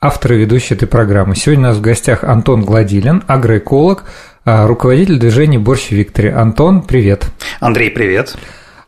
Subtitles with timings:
[0.00, 1.36] автор и ведущий этой программы.
[1.36, 4.04] Сегодня у нас в гостях Антон Гладилин, агроэколог,
[4.44, 6.30] а, руководитель движения «Борщ Виктори».
[6.30, 7.26] Антон, привет.
[7.60, 8.34] Андрей, привет.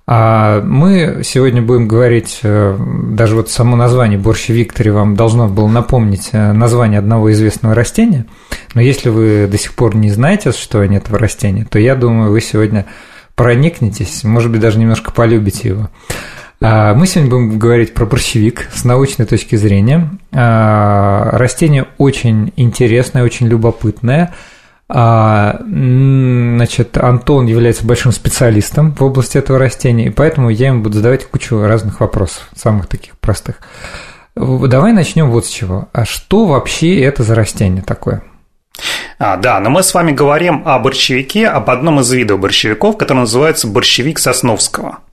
[0.06, 2.76] А мы сегодня будем говорить, э,
[3.10, 8.26] даже вот само название «Борщ Виктори» вам должно было напомнить э, название одного известного растения,
[8.74, 12.32] но если вы до сих пор не знаете, что они этого растения, то я думаю,
[12.32, 12.86] вы сегодня
[13.36, 15.90] проникнетесь, может быть, даже немножко полюбите его.
[16.64, 20.10] А, мы сегодня будем говорить про борщевик с научной точки зрения.
[20.32, 24.32] А, растение очень интересное, очень любопытное.
[24.88, 30.98] А, значит, Антон является большим специалистом в области этого растения, и поэтому я ему буду
[30.98, 33.56] задавать кучу разных вопросов, самых таких простых.
[34.36, 35.88] Давай начнем вот с чего.
[35.92, 38.22] А что вообще это за растение такое?
[39.18, 43.18] А, да, но мы с вами говорим о борщевике, об одном из видов борщевиков, который
[43.18, 44.98] называется борщевик Сосновского–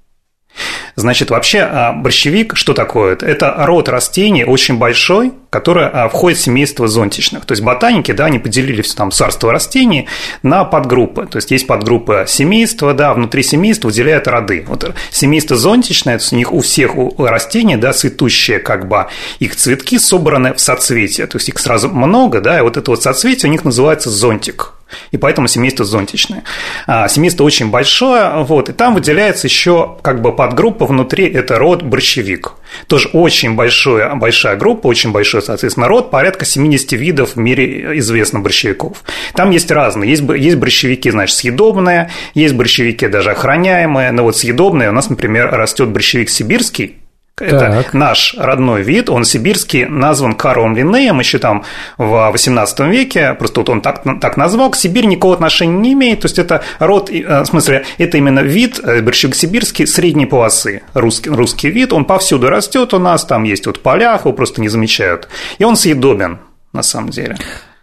[0.95, 3.16] Значит, вообще а, борщевик, что такое?
[3.22, 7.45] Это род растений очень большой, который а, входит в семейство зонтичных.
[7.45, 10.08] То есть ботаники, да, они поделили все там царство растений
[10.44, 11.25] на подгруппы.
[11.27, 14.66] То есть есть подгруппа семейства, да, внутри семейства выделяют роды.
[14.67, 19.08] Вот семейство зонтичное, то есть у них у всех у растений, да, цветущие как бы
[19.39, 21.27] их цветки собраны в соцветие.
[21.27, 24.73] То есть их сразу много, да, и вот это вот соцветие у них называется зонтик
[25.12, 26.44] и поэтому семейство зонтичное.
[26.88, 31.84] А, семейство очень большое, вот, и там выделяется еще как бы подгруппа внутри, это род
[31.84, 32.54] борщевик.
[32.88, 38.40] Тоже очень большая, большая группа, очень большой, соответственно, род, порядка 70 видов в мире известно
[38.40, 39.04] борщевиков.
[39.34, 44.89] Там есть разные, есть, есть борщевики, значит, съедобные, есть борщевики даже охраняемые, но вот съедобные
[44.89, 46.98] у нас, например, растет борщевик сибирский,
[47.42, 47.94] это так.
[47.94, 51.64] наш родной вид, он сибирский, назван Карлом Линнеем еще там
[51.98, 56.22] в XVIII веке, просто вот он так, так назвал, к Сибири никакого отношения не имеет,
[56.22, 60.83] то есть это род, э, в смысле, это именно вид, э, борщевик сибирский, средней полосы,
[60.94, 64.61] русский, русский вид, он повсюду растет у нас, там есть вот в полях, его просто
[64.61, 66.39] не замечают, и он съедобен
[66.73, 67.38] на самом деле.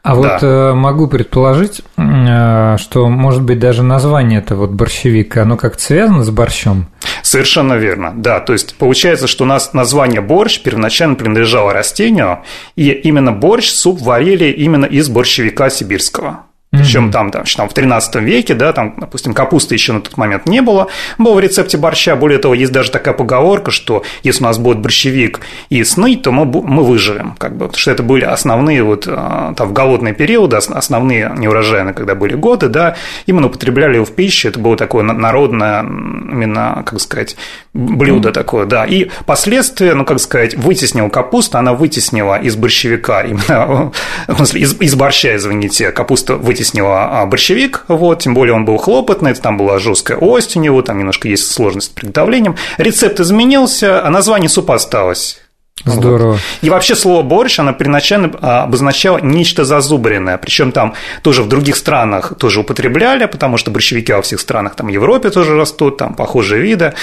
[0.06, 0.14] А да.
[0.14, 5.82] вот э, могу предположить, э, что, может быть, даже название это вот борщевик, оно как-то
[5.82, 6.86] связано с борщом?
[7.22, 8.38] Совершенно верно, да.
[8.38, 12.44] То есть получается, что у нас название борщ первоначально принадлежало растению,
[12.76, 16.45] и именно борщ, суп варили именно из борщевика сибирского.
[16.78, 20.46] Причем там, там, там в 13 веке, да, там, допустим, капусты еще на тот момент
[20.46, 20.88] не было,
[21.18, 22.16] было в рецепте борща.
[22.16, 26.32] Более того, есть даже такая поговорка, что если у нас будет борщевик и сны, то
[26.32, 30.14] мы, мы выживем, как бы, потому что это были основные вот а, там в голодные
[30.14, 35.02] периоды, основные неурожайные, когда были годы, да, именно употребляли его в пищу, это было такое
[35.02, 37.36] народное, именно, как сказать,
[37.72, 38.84] блюдо такое, да.
[38.84, 43.92] И последствия, ну, как сказать, вытеснила капуста, она вытеснила из борщевика, именно,
[44.28, 48.64] в смысле, из, из борща, извините, капуста вытеснила вытеснила а, борщевик, вот, тем более он
[48.64, 52.56] был хлопотный, там была жесткая ось у него, там немножко есть сложность с приготовлением.
[52.78, 55.38] Рецепт изменился, а название супа осталось.
[55.84, 56.32] Здорово.
[56.32, 56.40] Вот.
[56.62, 60.38] И вообще слово борщ, оно первоначально а, обозначало нечто зазубренное.
[60.38, 64.86] Причем там тоже в других странах тоже употребляли, потому что борщевики во всех странах, там
[64.86, 66.94] в Европе тоже растут, там похожие виды,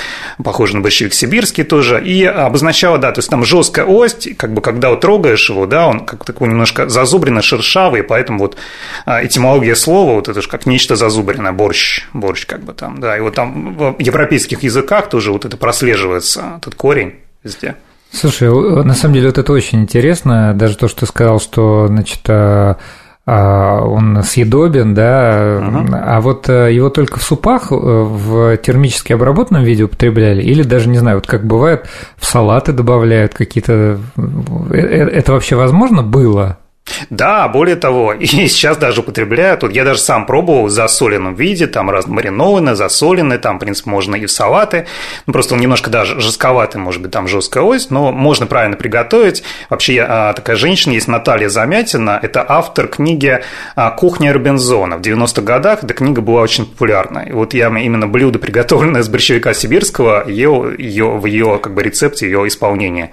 [0.43, 2.03] похожие на борщевик сибирский тоже.
[2.03, 5.87] И обозначало, да, то есть там жесткая ось, как бы когда вот трогаешь его, да,
[5.87, 8.57] он как такой немножко зазубренный, шершавый, поэтому вот
[9.05, 13.17] а, этимология слова, вот это же как нечто зазубренное, борщ, борщ как бы там, да.
[13.17, 17.75] И вот там в европейских языках тоже вот это прослеживается, этот корень везде.
[18.13, 22.21] Слушай, на самом деле вот это очень интересно, даже то, что ты сказал, что, значит,
[22.29, 22.77] а,
[23.25, 25.95] а, он съедобен, да, uh-huh.
[25.95, 30.89] а вот э, его только в супах э, в термически обработанном виде употребляли, или даже,
[30.89, 31.87] не знаю, вот как бывает,
[32.17, 33.97] в салаты добавляют какие-то...
[34.17, 36.59] Э, это вообще возможно было?
[37.09, 41.67] Да, более того, и сейчас даже употребляют, вот я даже сам пробовал в засоленном виде,
[41.67, 44.85] там раз маринованные, засоленные, там, в принципе, можно и в салаты,
[45.25, 49.43] ну, просто он немножко даже жестковатый, может быть, там жесткая ось, но можно правильно приготовить.
[49.69, 53.41] Вообще, а, такая женщина есть, Наталья Замятина, это автор книги
[53.75, 54.97] а, «Кухня Робинзона».
[54.97, 57.19] В 90-х годах эта книга была очень популярна.
[57.19, 61.83] И вот я именно блюдо, приготовленное из борщевика сибирского, ее, ее, в ее как бы,
[61.83, 63.11] рецепте, ее исполнение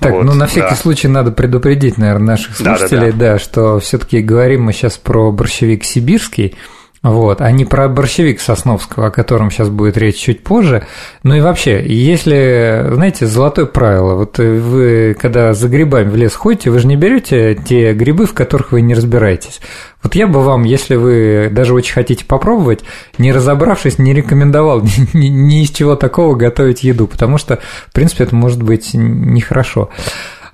[0.00, 0.76] так, вот, ну на всякий да.
[0.76, 3.32] случай надо предупредить, наверное, наших слушателей, да, да, да.
[3.32, 6.56] да что все-таки говорим мы сейчас про борщевик сибирский.
[7.04, 10.86] Вот, а не про борщевик Сосновского, о котором сейчас будет речь чуть позже.
[11.22, 16.70] Ну и вообще, если, знаете, золотое правило, вот вы, когда за грибами в лес ходите,
[16.70, 19.60] вы же не берете те грибы, в которых вы не разбираетесь.
[20.02, 22.84] Вот я бы вам, если вы даже очень хотите попробовать,
[23.18, 27.58] не разобравшись, не рекомендовал ни, ни из чего такого готовить еду, потому что,
[27.88, 29.90] в принципе, это может быть нехорошо.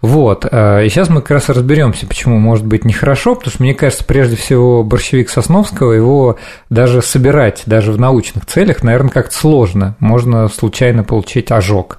[0.01, 0.47] Вот.
[0.51, 4.05] Э, и сейчас мы как раз разберемся, почему может быть нехорошо, потому что мне кажется,
[4.05, 6.37] прежде всего, борщевик Сосновского, его
[6.71, 9.97] даже собирать, даже в научных целях, наверное, как-то сложно.
[9.99, 11.99] Можно случайно получить ожог.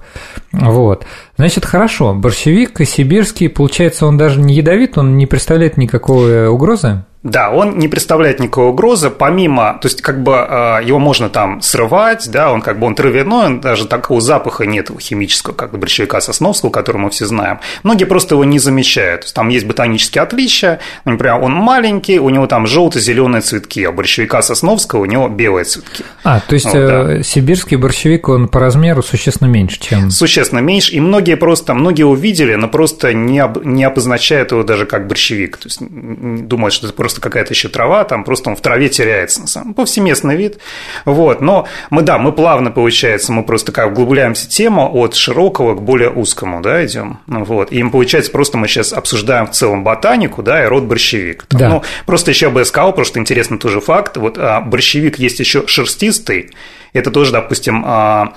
[0.52, 1.06] Вот.
[1.36, 2.14] Значит, хорошо.
[2.14, 7.04] Борщевик сибирский, получается, он даже не ядовит, он не представляет никакой угрозы?
[7.22, 11.62] Да, он не представляет никакой угрозы, помимо, то есть как бы а, его можно там
[11.62, 16.20] срывать, да, он как бы он травяной, он даже такого запаха нет химического, как борщевика
[16.20, 17.60] сосновского, который мы все знаем.
[17.84, 19.22] Многие просто его не замечают.
[19.22, 23.92] То есть там есть ботанические отличия, например, он маленький, у него там желто-зеленые цветки, а
[23.92, 26.04] борщевика сосновского у него белые цветки.
[26.24, 27.12] А, то есть вот, да.
[27.14, 30.10] Э, сибирский борщевик, он по размеру существенно меньше, чем...
[30.10, 34.86] Существенно меньше, и многие просто, многие увидели, но просто не, об, не обозначают его даже
[34.86, 38.56] как борщевик, то есть думают, что это просто просто какая-то еще трава, там просто он
[38.56, 40.58] в траве теряется, на самом повсеместный вид.
[41.04, 41.42] Вот.
[41.42, 46.10] Но мы, да, мы плавно, получается, мы просто как углубляемся тему от широкого к более
[46.10, 47.20] узкому, да, идем.
[47.26, 47.70] Вот.
[47.70, 51.44] И получается, просто мы сейчас обсуждаем в целом ботанику, да, и род борщевик.
[51.48, 51.68] Там, да.
[51.68, 55.66] Ну, просто еще бы я сказал, что интересный тоже факт, вот а, борщевик есть еще
[55.66, 56.50] шерстистый,
[56.94, 58.34] это тоже, допустим, а,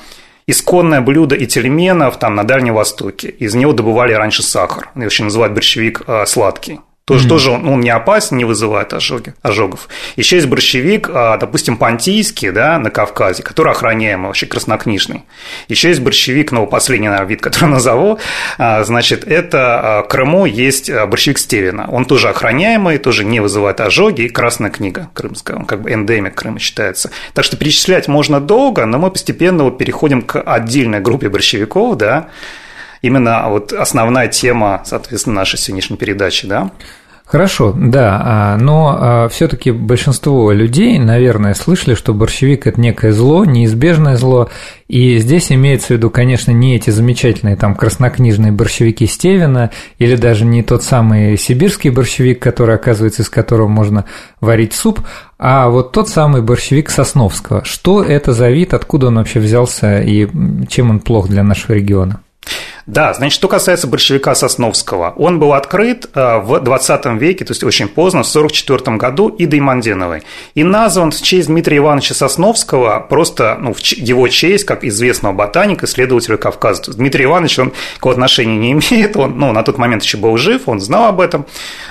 [0.48, 3.30] исконное блюдо и тельменов там на Дальнем Востоке.
[3.30, 4.90] Из него добывали раньше сахар.
[4.96, 6.80] Его еще называют борщевик а, сладкий.
[7.06, 7.30] Тоже, mm-hmm.
[7.30, 9.90] тоже он, он не опасен, не вызывает ожоги, ожогов.
[10.16, 15.24] Еще есть борщевик, а, допустим, понтийский, да, на Кавказе, который охраняемый, вообще краснокнижный.
[15.68, 18.18] Еще есть борщевик, ну, последний, наверное, вид, который назову,
[18.58, 21.88] а, значит, это а, в Крыму есть борщевик Стевина.
[21.92, 26.34] Он тоже охраняемый, тоже не вызывает ожоги, и Красная книга крымская, он как бы эндемик
[26.34, 27.12] Крыма считается.
[27.36, 32.30] Так что перечислять можно долго, но мы постепенно вот переходим к отдельной группе борщевиков, да,
[33.06, 36.72] именно вот основная тема, соответственно, нашей сегодняшней передачи, да?
[37.26, 43.46] Хорошо, да, а, но а, все-таки большинство людей, наверное, слышали, что борщевик это некое зло,
[43.46, 44.50] неизбежное зло,
[44.88, 50.46] и здесь имеется в виду, конечно, не эти замечательные там краснокнижные борщевики Стевина или даже
[50.46, 54.06] не тот самый сибирский борщевик, который, оказывается, из которого можно
[54.40, 55.00] варить суп,
[55.40, 57.66] а вот тот самый борщевик Сосновского.
[57.66, 60.30] Что это за вид, откуда он вообще взялся и
[60.70, 62.22] чем он плох для нашего региона?
[62.88, 67.64] Да, значит, что касается большевика Сосновского, он был открыт э, в 20 веке, то есть
[67.64, 70.22] очень поздно, в 1944 году Идой Манденовой,
[70.54, 75.88] и назван в честь Дмитрия Ивановича Сосновского, просто ну, в его честь, как известного ботаника,
[75.88, 76.94] исследователя Кавказа.
[76.94, 80.64] Дмитрий Иванович, он никакого отношения не имеет, он ну, на тот момент еще был жив,
[80.68, 81.48] он знал об этом,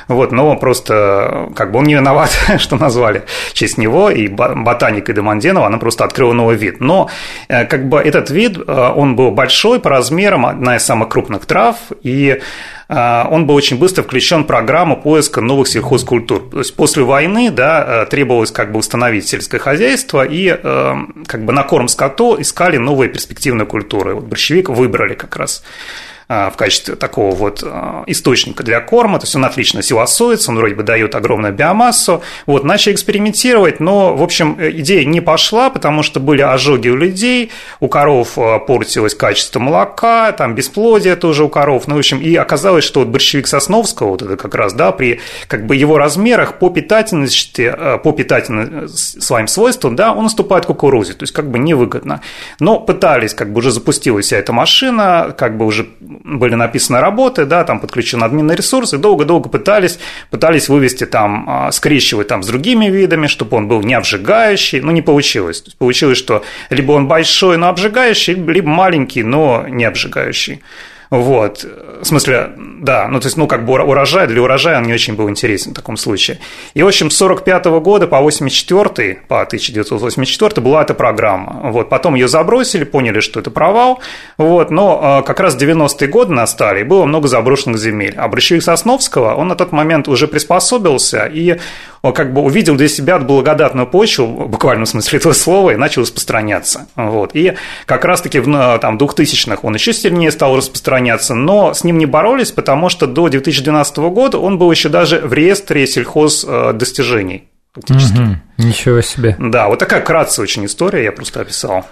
[0.07, 5.11] вот, но просто как бы он не виноват, что назвали в честь него, и ботаника
[5.11, 6.81] Ида Манденова, она просто открыла новый вид.
[6.81, 7.11] Но
[7.49, 11.47] э, как бы этот вид, э, он был большой по размерам, одна из самых крупных
[11.47, 12.41] трав, и
[12.89, 16.51] а, он был очень быстро включен в программу поиска новых сельхозкультур.
[16.51, 20.95] То есть после войны да, э, требовалось как бы установить сельское хозяйство, и э,
[21.27, 24.15] как бы на корм скоту искали новые перспективные культуры.
[24.15, 25.65] Вот борщевик выбрали как раз
[26.29, 30.75] в качестве такого вот а, источника для корма, то есть он отлично силосуется, он вроде
[30.75, 36.21] бы дает огромную биомассу, вот, начали экспериментировать, но, в общем, идея не пошла, потому что
[36.21, 37.51] были ожоги у людей,
[37.81, 38.35] у коров
[38.67, 43.09] портилось качество молока, там бесплодие тоже у коров, ну, в общем, и оказалось, что вот
[43.09, 48.13] борщевик Сосновского, вот это как раз, да, при как бы его размерах по питательности, по
[48.13, 52.21] питательным своим свойствам, да, он уступает кукурузе, то есть как бы невыгодно.
[52.61, 55.89] Но пытались, как бы уже запустилась вся эта машина, как бы уже
[56.23, 59.99] были написаны работы, да, там подключен админный ресурс, и долго-долго пытались,
[60.31, 64.93] пытались вывести там, а, скрещивать там с другими видами, чтобы он был не обжигающий, но
[64.93, 65.63] не получилось.
[65.79, 70.63] Получилось, что либо он большой, но обжигающий, либо маленький, но не обжигающий.
[71.11, 71.65] Вот.
[72.01, 75.15] В смысле, да, ну, то есть, ну, как бы урожай, для урожая он не очень
[75.15, 76.39] был интересен в таком случае.
[76.75, 81.71] И, в общем, с 45 года по 84 по 1984 была эта программа.
[81.71, 84.01] Вот, потом ее забросили, поняли, что это провал,
[84.39, 88.15] вот, но а, как раз 90-е годы настали, и было много заброшенных земель.
[88.17, 88.31] А
[88.61, 91.59] Сосновского, он на тот момент уже приспособился, и
[92.13, 96.87] как бы увидел для себя благодатную почву, в буквальном смысле этого слова, и начал распространяться.
[96.97, 97.31] Вот.
[97.35, 97.55] И
[97.87, 102.53] как раз-таки в там, 2000-х он еще сильнее стал распространяться, но с ним не боролись,
[102.53, 107.49] потому что до 2012 года он был еще даже в реестре сельхоз э, достижений.
[107.75, 108.19] Фактически.
[108.19, 109.37] Угу, ничего себе.
[109.39, 111.85] Да, вот такая кратция очень история, я просто описал.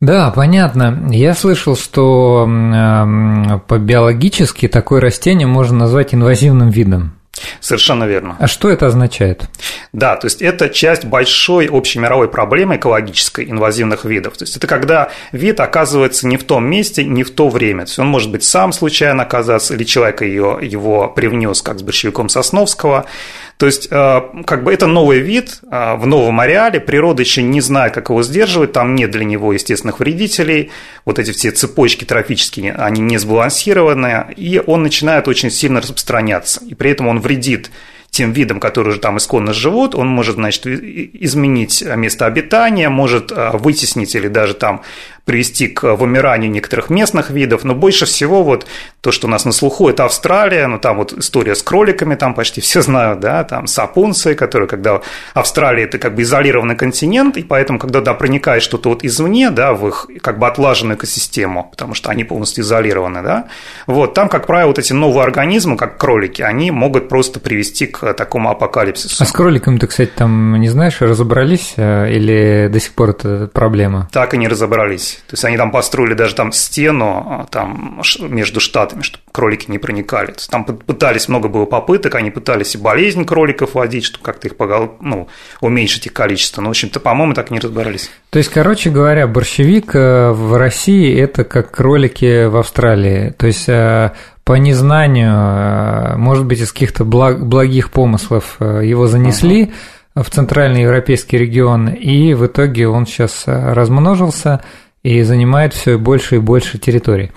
[0.00, 1.08] Да, понятно.
[1.10, 2.46] Я слышал, что
[3.68, 7.19] по биологически такое растение можно назвать инвазивным видом.
[7.60, 8.36] Совершенно верно.
[8.38, 9.48] А что это означает?
[9.92, 14.36] Да, то есть это часть большой общемировой проблемы экологической инвазивных видов.
[14.36, 17.84] То есть это когда вид оказывается не в том месте, не в то время.
[17.84, 21.82] То есть он может быть сам случайно оказаться, или человек ее, его привнес, как с
[21.82, 23.06] борщевиком Сосновского.
[23.60, 27.60] То есть, э, как бы это новый вид э, в новом ареале, природа еще не
[27.60, 30.70] знает, как его сдерживать, там нет для него естественных вредителей,
[31.04, 36.74] вот эти все цепочки трофические, они не сбалансированы, и он начинает очень сильно распространяться, и
[36.74, 37.29] при этом он вредит
[38.10, 43.50] тем видам, которые уже там исконно живут, он может, значит, изменить место обитания, может э,
[43.54, 44.82] вытеснить или даже там
[45.24, 48.66] привести к вымиранию некоторых местных видов, но больше всего вот
[49.00, 52.34] то, что у нас на слуху, это Австралия, ну там вот история с кроликами, там
[52.34, 55.00] почти все знают, да, там сапунцы, которые, когда
[55.34, 59.72] Австралия это как бы изолированный континент, и поэтому, когда да, проникает что-то вот извне, да,
[59.72, 63.48] в их как бы отлаженную экосистему, потому что они полностью изолированы, да,
[63.86, 68.12] вот, там, как правило, вот эти новые организмы, как кролики, они могут просто привести к
[68.14, 69.22] такому апокалипсису.
[69.22, 74.08] А с кроликами-то, кстати, там, не знаешь, разобрались э, или до сих пор это проблема?
[74.12, 75.09] Так и не разобрались.
[75.26, 79.78] То есть они там построили даже там стену а, там, между штатами, чтобы кролики не
[79.78, 80.34] проникали.
[80.48, 84.54] Там пытались, много было попыток, они пытались и болезнь кроликов вводить, чтобы как-то их
[85.00, 85.28] ну,
[85.60, 86.60] уменьшить их количество.
[86.60, 88.10] Но, в общем-то, по-моему, так и не разобрались.
[88.30, 93.30] То есть, короче говоря, борщевик э, в России– это как кролики в Австралии.
[93.30, 94.12] То есть, э,
[94.44, 99.72] по незнанию, э, может быть, из каких-то благих помыслов его занесли ага
[100.14, 104.60] в центральный европейский регион, и в итоге он сейчас размножился,
[105.02, 107.32] и занимает все больше и больше территорий.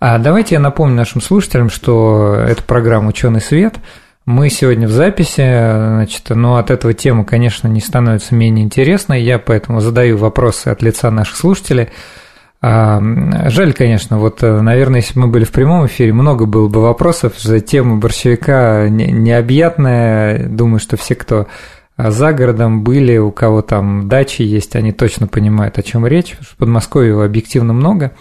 [0.00, 3.76] А давайте я напомню нашим слушателям, что это программа «Ученый свет».
[4.24, 9.22] Мы сегодня в записи, значит, но от этого тема, конечно, не становится менее интересной.
[9.22, 11.88] Я поэтому задаю вопросы от лица наших слушателей.
[12.60, 13.00] А,
[13.46, 17.36] жаль, конечно, вот, наверное, если бы мы были в прямом эфире, много было бы вопросов.
[17.66, 20.46] Тема борщевика необъятная.
[20.46, 21.46] Думаю, что все, кто
[21.98, 26.36] а за городом были, у кого там дачи есть, они точно понимают, о чем речь.
[26.40, 28.12] В Подмосковье объективно много.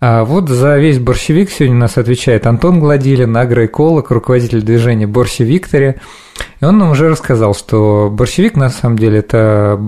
[0.00, 5.44] А вот за весь борщевик сегодня нас отвечает Антон Гладилин, агроэколог, руководитель движения Борщи.
[5.44, 9.80] И он нам уже рассказал, что борщевик на самом деле это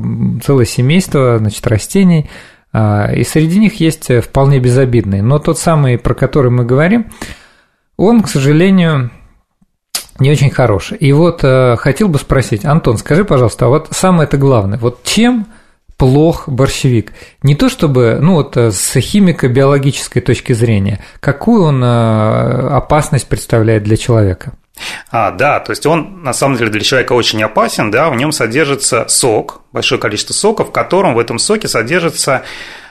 [0.45, 2.31] целое семейство значит, растений,
[2.73, 5.23] а, и среди них есть вполне безобидные.
[5.25, 7.07] Но тот самый, про который мы говорим,
[7.97, 9.11] он, к сожалению,
[10.19, 10.97] не очень хороший.
[10.99, 15.03] И вот э, хотел бы спросить, Антон, скажи, пожалуйста, а вот самое это главное, вот
[15.03, 15.47] чем
[15.97, 17.13] плох борщевик?
[17.43, 23.83] Не то чтобы, ну вот э, с химико-биологической точки зрения, какую он э, опасность представляет
[23.83, 24.53] для человека?
[25.11, 28.33] А, да, то есть он на самом деле для человека очень опасен, да, в нем
[28.33, 32.43] содержится сок, большое количество сока, в котором в этом соке содержится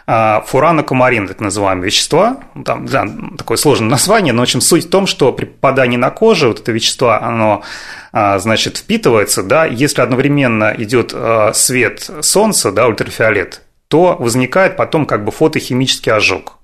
[0.05, 2.37] а, фуранокумарин, так называемые вещества.
[2.65, 3.07] Там да,
[3.37, 6.59] такое сложное название, но в общем суть в том, что при попадании на кожу вот
[6.59, 7.63] это вещество, оно
[8.11, 15.05] а, значит, впитывается, да, если одновременно идет а, свет солнца, да, ультрафиолет, то возникает потом
[15.05, 16.57] как бы фотохимический ожог.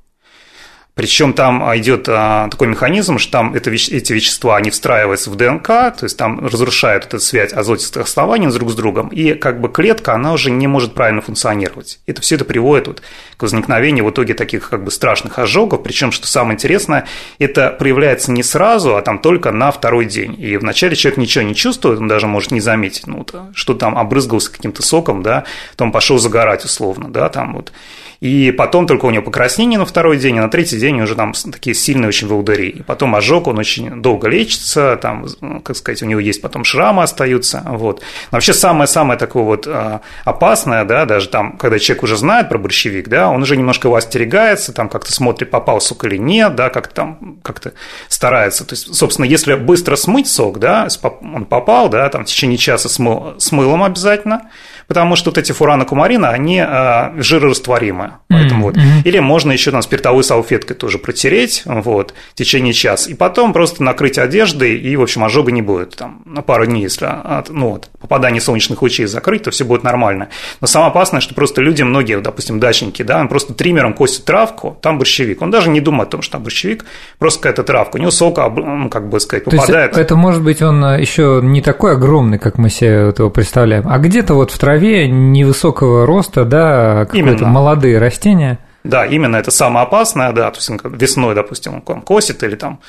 [0.96, 5.68] Причем там идет а, такой механизм, что там это, эти вещества, они встраиваются в ДНК,
[5.68, 10.14] то есть там разрушают эту связь азотистых оснований друг с другом, и как бы клетка,
[10.14, 12.00] она уже не может правильно функционировать.
[12.06, 13.02] Это все это приводит вот
[13.38, 17.06] к возникновению в итоге таких как бы страшных ожогов, причем, что самое интересное,
[17.38, 20.36] это проявляется не сразу, а там только на второй день.
[20.38, 24.52] И вначале человек ничего не чувствует, он даже может не заметить, ну, что там обрызгался
[24.52, 27.72] каким-то соком, да, потом пошел загорать условно, да, там вот.
[28.20, 31.34] И потом только у него покраснение на второй день, и на третий день уже там
[31.34, 32.70] такие сильные очень волдыри.
[32.70, 35.26] И потом ожог, он очень долго лечится, там,
[35.64, 37.64] как сказать, у него есть потом шрамы остаются.
[37.66, 38.02] Вот.
[38.32, 42.58] Но вообще самое-самое такое вот а, опасное, да, даже там, когда человек уже знает про
[42.58, 46.70] борщевик, да, он уже немножко его остерегается, там как-то смотрит, попал сок или нет, да,
[46.70, 47.72] как-то там как-то
[48.10, 48.66] старается.
[48.66, 50.90] То есть, собственно, если быстро смыть сок, да,
[51.22, 54.50] он попал, да, там в течение часа смыл, с мылом обязательно,
[54.90, 58.14] потому что вот эти фураны кумарина, они э, жирорастворимые.
[58.28, 58.96] Поэтому mm-hmm.
[58.98, 59.06] вот.
[59.06, 63.84] Или можно еще там спиртовой салфеткой тоже протереть вот, в течение часа, и потом просто
[63.84, 67.70] накрыть одеждой, и, в общем, ожога не будет там, на пару дней, если от, ну,
[67.70, 70.30] вот, попадание солнечных лучей закрыть, то все будет нормально.
[70.60, 74.76] Но самое опасное, что просто люди, многие, допустим, дачники, да, он просто триммером косит травку,
[74.82, 75.44] там борщевик.
[75.44, 76.86] Он даже не думает о том, что там борщевик,
[77.20, 77.98] просто какая-то травка.
[77.98, 79.92] У него сока, ну, как бы сказать, попадает.
[79.92, 83.88] То есть это может быть он еще не такой огромный, как мы себе этого представляем,
[83.88, 88.60] а где-то вот в траве траве невысокого роста, да, какие-то молодые растения.
[88.86, 92.80] Да, именно это самое опасное, да, то есть весной, допустим, он косит или там,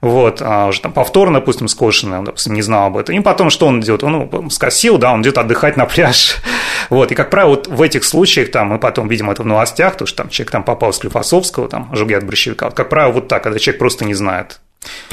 [0.00, 3.14] вот, а уже там повторно, допустим, скошенный, он, допустим, не знал об этом.
[3.14, 3.84] И потом что он?
[3.88, 6.36] Он ну, скосил, да, он идет отдыхать на пляж.
[6.90, 9.96] Вот, и, как правило, вот в этих случаях, там, мы потом видим это в новостях,
[9.96, 12.66] то, что там человек там попал с Клифосовского, там, ожоги от борщевика.
[12.66, 14.60] Вот, как правило, вот так, когда человек просто не знает.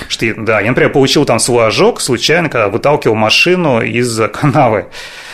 [0.07, 4.87] Что, да, я, например, получил там свой ожог случайно, когда выталкивал машину из канавы.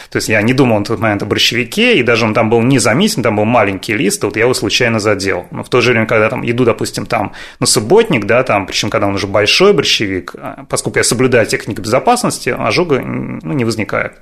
[0.10, 2.62] То есть я не думал на тот момент о борщевике, и даже он там был
[2.62, 5.46] не заметен, там был маленький лист, вот я его случайно задел.
[5.51, 8.89] Но в то же время, когда там иду, допустим, там на субботник, да, там, причем
[8.89, 14.13] когда он уже большой борщевик, а, поскольку я соблюдаю технику безопасности, ожога ну, не возникает.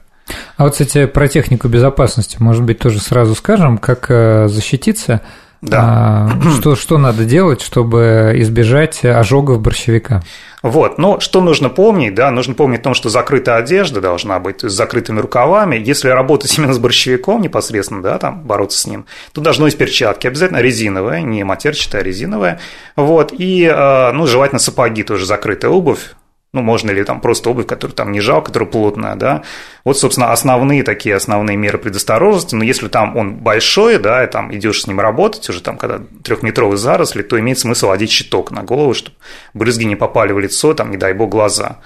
[0.57, 5.21] А вот, кстати, про технику безопасности, может быть, тоже сразу скажем, как э, защититься–
[5.61, 6.29] да.
[6.31, 10.23] А, что, что надо делать, чтобы избежать ожогов борщевика?
[10.63, 14.61] Вот, но что нужно помнить, да, нужно помнить о том, что закрытая одежда должна быть,
[14.61, 15.75] с закрытыми рукавами.
[15.77, 20.27] Если работать именно с борщевиком непосредственно, да, там бороться с ним, то должны быть перчатки,
[20.27, 22.59] обязательно резиновые, не матерчатая, а резиновая.
[22.95, 26.15] Вот, и, а, ну, желательно сапоги тоже закрытая обувь,
[26.53, 29.43] ну, можно ли там просто обувь, которая там не жал, которая плотная, да.
[29.83, 32.55] Вот, собственно, основные такие основные меры предосторожности.
[32.55, 35.99] Но если там он большой, да, и там идешь с ним работать, уже там, когда
[36.23, 39.17] трехметровый заросли, то имеет смысл одеть щиток на голову, чтобы
[39.53, 41.77] брызги не попали в лицо, там, не дай бог, глаза.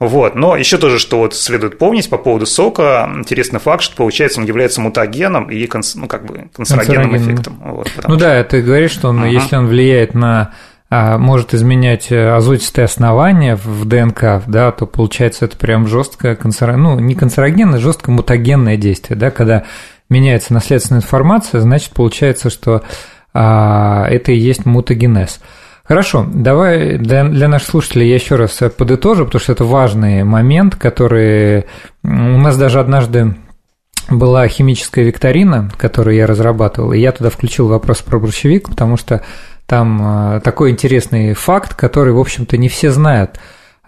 [0.00, 0.34] Вот.
[0.34, 4.46] Но еще тоже, что вот следует помнить по поводу сока, интересный факт, что получается он
[4.46, 7.60] является мутагеном и ну, как бы канцерогенным эффектом.
[7.62, 8.16] Вот, ну что...
[8.16, 9.30] да, ты говоришь, что он, uh-huh.
[9.30, 10.54] если он влияет на
[10.90, 16.76] может изменять э, азотистые основания в ДНК, да, то получается это прям жесткое канцеро...
[16.76, 19.64] ну, не канцерогенное, жестко мутагенное действие, да, когда
[20.08, 22.82] меняется наследственная информация, значит, получается, что
[23.32, 25.40] а, это и есть мутагенез.
[25.84, 30.74] Хорошо, давай для, для наших слушателей я еще раз подытожу, потому что это важный момент,
[30.76, 31.66] который
[32.02, 33.36] у нас даже однажды
[34.08, 39.22] была химическая викторина, которую я разрабатывал, и я туда включил вопрос про борщевик, потому что
[39.70, 43.38] там э, такой интересный факт, который, в общем-то, не все знают.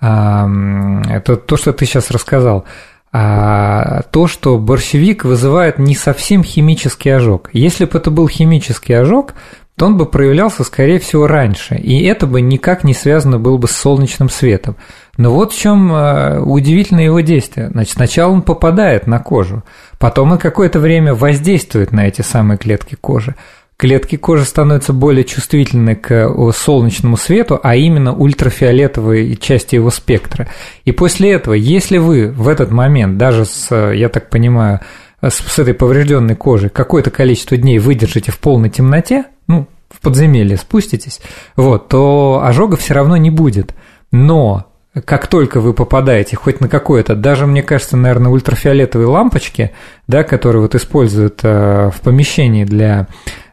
[0.01, 2.65] Это то, что ты сейчас рассказал.
[3.13, 7.51] А то, что борщевик вызывает не совсем химический ожог.
[7.53, 9.35] Если бы это был химический ожог,
[9.77, 13.67] то он бы проявлялся, скорее всего, раньше, и это бы никак не связано было бы
[13.69, 14.77] с солнечным светом.
[15.17, 17.71] Но вот в чем э, удивительное его действие.
[17.71, 19.65] Значит, сначала он попадает на кожу,
[19.99, 23.35] потом он какое-то время воздействует на эти самые клетки кожи,
[23.83, 30.47] клетки кожи становятся более чувствительны к э, солнечному свету, а именно ультрафиолетовой части его спектра.
[30.85, 34.79] И после этого, если вы в этот момент, даже с, э, я так понимаю,
[35.21, 40.59] с, с этой поврежденной кожей какое-то количество дней выдержите в полной темноте, ну, в подземелье
[40.59, 41.21] спуститесь,
[41.57, 43.75] вот, то ожога все равно не будет.
[44.13, 44.67] Но
[45.05, 49.73] как только вы попадаете хоть на какое-то, даже, мне кажется, наверное, ультрафиолетовые лампочки,
[50.07, 53.09] да, которые вот используют э, в помещении для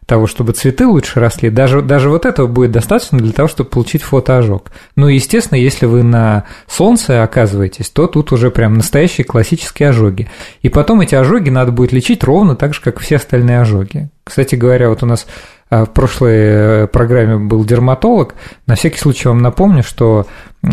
[0.09, 4.01] того, чтобы цветы лучше росли, даже, даже вот этого будет достаточно для того, чтобы получить
[4.01, 4.71] фотоожог.
[4.95, 10.27] Ну естественно, если вы на солнце оказываетесь, то тут уже прям настоящие классические ожоги.
[10.61, 14.09] И потом эти ожоги надо будет лечить ровно так же, как все остальные ожоги.
[14.23, 15.27] Кстати говоря, вот у нас
[15.69, 18.35] в прошлой э, программе был дерматолог.
[18.65, 20.25] На всякий случай вам напомню, что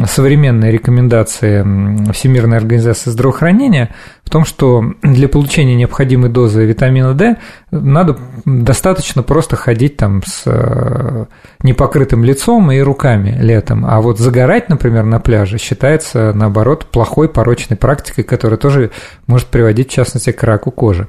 [0.07, 7.37] современные рекомендации Всемирной организации здравоохранения в том, что для получения необходимой дозы витамина D
[7.71, 11.27] надо достаточно просто ходить там с э,
[11.63, 13.85] непокрытым лицом и руками летом.
[13.87, 18.91] А вот загорать, например, на пляже считается, наоборот, плохой порочной практикой, которая тоже
[19.27, 21.07] может приводить, в частности, к раку кожи.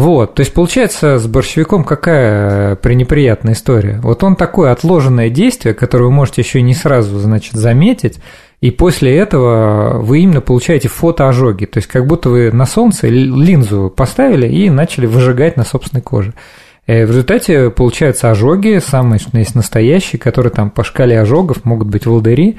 [0.00, 4.00] Вот, то есть получается с борщевиком какая пренеприятная история.
[4.02, 8.18] Вот он такое отложенное действие, которое вы можете еще не сразу, значит, заметить,
[8.62, 13.92] и после этого вы именно получаете фотоожоги, то есть как будто вы на солнце линзу
[13.94, 16.32] поставили и начали выжигать на собственной коже.
[16.86, 21.88] Э, в результате получаются ожоги, самые, что есть настоящие, которые там по шкале ожогов могут
[21.88, 22.56] быть волдыри,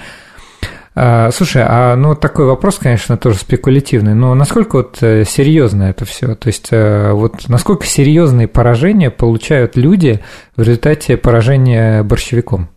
[0.93, 6.35] слушай, а ну такой вопрос, конечно, тоже спекулятивный, но насколько вот э, серьезно это все?
[6.35, 10.21] То есть э, вот насколько серьезные поражения получают люди
[10.57, 12.70] в результате поражения борщевиком?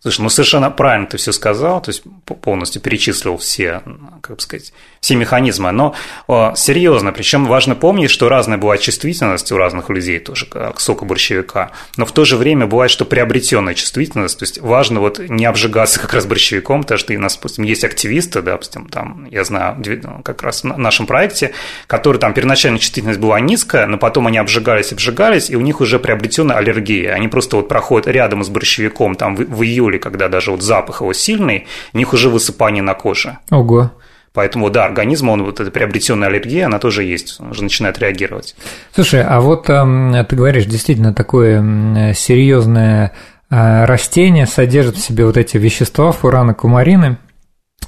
[0.00, 3.82] Слушай, ну совершенно правильно ты все сказал, то есть полностью перечислил все,
[4.20, 5.94] как бы сказать, все механизмы, но
[6.28, 11.04] о, серьезно, причем важно помнить, что разная бывает чувствительность у разных людей тоже к соку
[11.04, 15.44] борщевика, но в то же время бывает, что приобретенная чувствительность, то есть важно вот не
[15.44, 19.42] обжигаться как раз борщевиком, потому что у нас, допустим, есть активисты, да, допустим, там, я
[19.42, 21.52] знаю, ну, как раз в нашем проекте,
[21.88, 25.98] которые там первоначально чувствительность была низкая, но потом они обжигались, обжигались, и у них уже
[25.98, 30.28] приобретенная аллергия, они просто вот проходят рядом с борщевиком там в, в июле июле, когда
[30.28, 33.38] даже вот запах его сильный, у них уже высыпание на коже.
[33.50, 33.92] Ого.
[34.32, 38.54] Поэтому, да, организм, он вот эта приобретенная аллергия, она тоже есть, он уже начинает реагировать.
[38.94, 43.12] Слушай, а вот э, ты говоришь, действительно, такое серьезное
[43.50, 47.18] э, растение содержит в себе вот эти вещества, фураны, кумарины.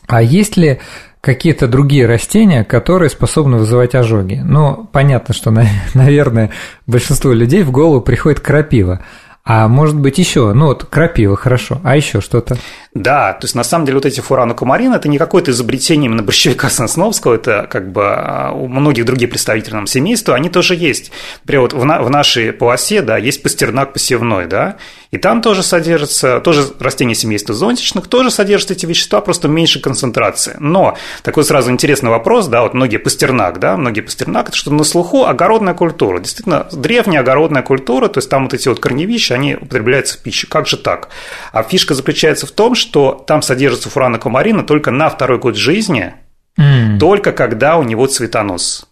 [0.09, 0.81] А есть ли
[1.21, 4.41] какие-то другие растения, которые способны вызывать ожоги?
[4.43, 5.53] Ну, понятно, что,
[5.95, 6.51] наверное,
[6.87, 9.05] большинству людей в голову приходит крапива.
[9.45, 12.57] А может быть еще, ну вот крапива, хорошо, а еще что-то?
[12.93, 16.25] Да, то есть на самом деле вот эти фураны кумарин это не какое-то изобретение именно
[16.25, 21.13] борщевика Сосновского, это как бы а, у многих других представителей нам семейства, они тоже есть.
[21.43, 24.77] Например, вот в, на, в нашей полосе, да, есть пастернак посевной, да,
[25.13, 29.81] и там тоже содержится, тоже растения семейства зонтичных, тоже содержат эти вещества, просто в меньшей
[29.81, 30.57] концентрации.
[30.59, 34.83] Но такой сразу интересный вопрос, да, вот многие пастернак, да, многие пастернак, это что на
[34.83, 39.55] слуху огородная культура, действительно древняя огородная культура, то есть там вот эти вот корневища, они
[39.55, 40.49] употребляются в пищу.
[40.49, 41.09] Как же так?
[41.53, 46.15] А фишка заключается в том, что там содержится фурана кумарина только на второй год жизни,
[46.59, 46.99] mm.
[46.99, 48.87] только когда у него цветонос.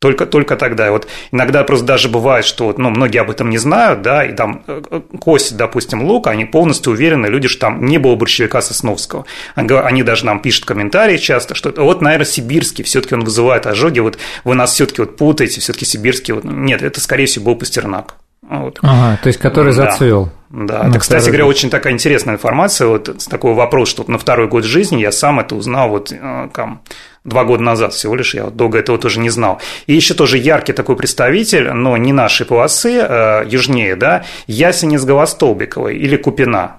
[0.00, 0.92] Только, только тогда.
[0.92, 4.32] Вот иногда просто даже бывает, что вот, ну, многие об этом не знают, да, и
[4.32, 8.62] там э, э, кость, допустим, лука, они полностью уверены, люди, что там не было борщевика
[8.62, 9.26] Сосновского.
[9.56, 13.98] Они даже нам пишут комментарии часто, что вот, наверное, сибирский, все таки он вызывает ожоги,
[13.98, 16.32] вот вы нас все таки вот путаете, все таки сибирский.
[16.32, 18.14] Вот, нет, это, скорее всего, был Пастернак.
[18.42, 18.78] Вот.
[18.82, 19.90] Ага, то есть который да.
[19.90, 20.30] зацвел.
[20.50, 24.64] Да, это, кстати говоря, очень такая интересная информация, вот такой вопрос, что на второй год
[24.64, 26.80] жизни я сам это узнал вот э, там,
[27.24, 29.60] два года назад всего лишь, я долго этого тоже не знал.
[29.86, 35.98] И еще тоже яркий такой представитель, но не нашей полосы, э, южнее, да, ясенец Голостолбиковой
[35.98, 36.76] или Купина.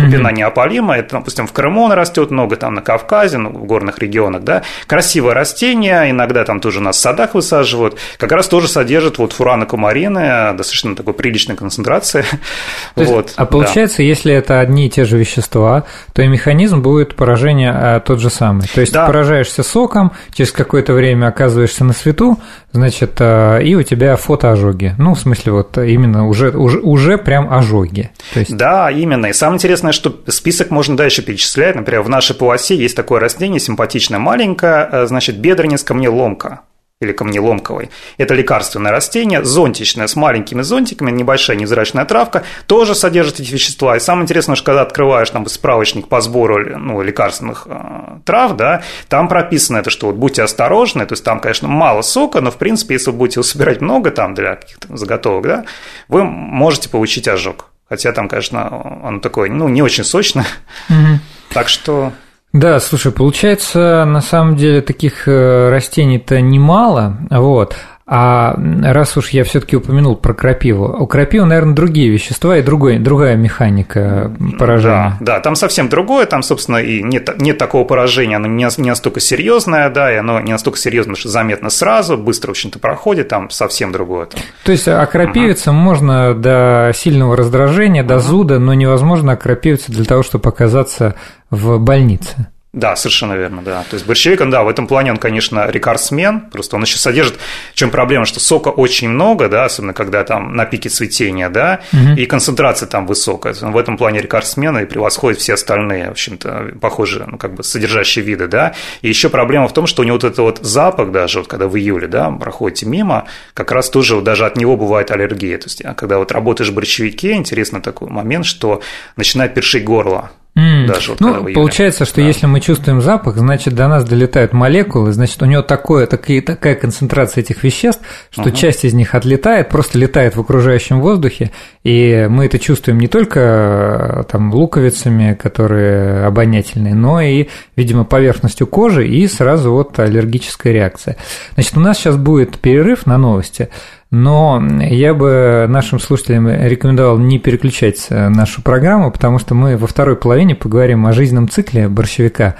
[0.00, 0.32] Купина mm-hmm.
[0.32, 4.42] неопалима, это, допустим, в Крыму он растет много, там на Кавказе, ну, в горных регионах,
[4.42, 4.62] да.
[4.86, 9.66] Красивое растение, иногда там тоже нас в садах высаживают, как раз тоже содержит вот фураны
[9.66, 12.24] кумарины, достаточно такой приличной концентрации.
[12.96, 17.14] вот, есть, а получается, если это одни и те же вещества, то и механизм будет
[17.14, 18.68] поражения а, тот же самый.
[18.68, 19.06] То есть да.
[19.06, 22.38] поражаешься соком, через какое-то время оказываешься на свету,
[22.72, 24.94] значит, а, и у тебя фотоожоги.
[24.98, 28.10] Ну, в смысле, вот именно уже, уже, уже прям ожоги.
[28.34, 28.56] То есть...
[28.56, 29.26] Да, именно.
[29.26, 31.74] И самое интересное, что список можно дальше перечислять.
[31.74, 36.60] Например, в нашей полосе есть такое растение, симпатичное, маленькое, э, значит, бедренец камнеломка
[37.00, 37.90] или камнеломковой.
[38.16, 43.96] Это лекарственное растение, зонтичное, с маленькими зонтиками, небольшая невзрачная травка, тоже содержит эти вещества.
[43.96, 48.82] И самое интересное, что когда открываешь там справочник по сбору ну, лекарственных э, трав, да,
[49.08, 52.56] там прописано это, что вот будьте осторожны, то есть там, конечно, мало сока, но, в
[52.56, 55.64] принципе, если вы будете собирать много там для каких-то заготовок, да,
[56.08, 57.66] вы можете получить ожог.
[57.88, 60.44] Хотя там, конечно, он такой, ну, не очень сочный.
[60.88, 61.20] Угу.
[61.50, 62.12] Так что
[62.52, 67.76] да, слушай, получается, на самом деле таких э, растений-то немало, вот.
[68.08, 73.00] А раз уж я все-таки упомянул про крапиву, у крапивы, наверное, другие вещества и другой,
[73.00, 75.16] другая механика поражения.
[75.18, 78.90] Да, да, там совсем другое, там, собственно, и нет, нет такого поражения, оно не, не
[78.90, 83.26] настолько серьезное, да, и оно не настолько серьезно, что заметно сразу, быстро, в общем-то, проходит,
[83.26, 84.26] там совсем другое.
[84.26, 84.40] Там.
[84.62, 85.80] То есть окропивиться угу.
[85.80, 88.22] можно до сильного раздражения, до угу.
[88.22, 91.16] зуда, но невозможно окропивиться для того, чтобы оказаться
[91.50, 92.46] в больнице.
[92.76, 93.84] Да, совершенно верно, да.
[93.88, 97.38] То есть борщевик, он, да, в этом плане он, конечно, рекордсмен, просто он еще содержит,
[97.72, 101.80] в чем проблема, что сока очень много, да, особенно когда там на пике цветения, да,
[101.90, 102.20] угу.
[102.20, 103.54] и концентрация там высокая.
[103.62, 107.64] Он в этом плане рекордсмен и превосходит все остальные, в общем-то, похожие, ну, как бы
[107.64, 108.74] содержащие виды, да.
[109.00, 111.68] И еще проблема в том, что у него вот этот вот запах даже, вот когда
[111.68, 115.56] в июле, да, проходите мимо, как раз тоже вот даже от него бывает аллергия.
[115.56, 118.82] То есть, а когда вот работаешь в борщевике, интересно такой момент, что
[119.16, 120.86] начинает першить горло, Mm.
[120.86, 122.26] Даже вот ну, получается, что да.
[122.26, 126.74] если мы чувствуем запах, значит, до нас долетают молекулы, значит, у него такое, такие, такая
[126.74, 128.56] концентрация этих веществ, что uh-huh.
[128.56, 131.50] часть из них отлетает, просто летает в окружающем воздухе,
[131.84, 139.06] и мы это чувствуем не только там луковицами, которые обонятельные, но и, видимо, поверхностью кожи,
[139.06, 141.18] и сразу вот аллергическая реакция.
[141.52, 143.68] Значит, у нас сейчас будет перерыв на новости.
[144.10, 149.88] Но я бы нашим слушателям рекомендовал не переключать э, нашу программу, потому что мы во
[149.88, 152.54] второй половине поговорим о жизненном цикле борщевика,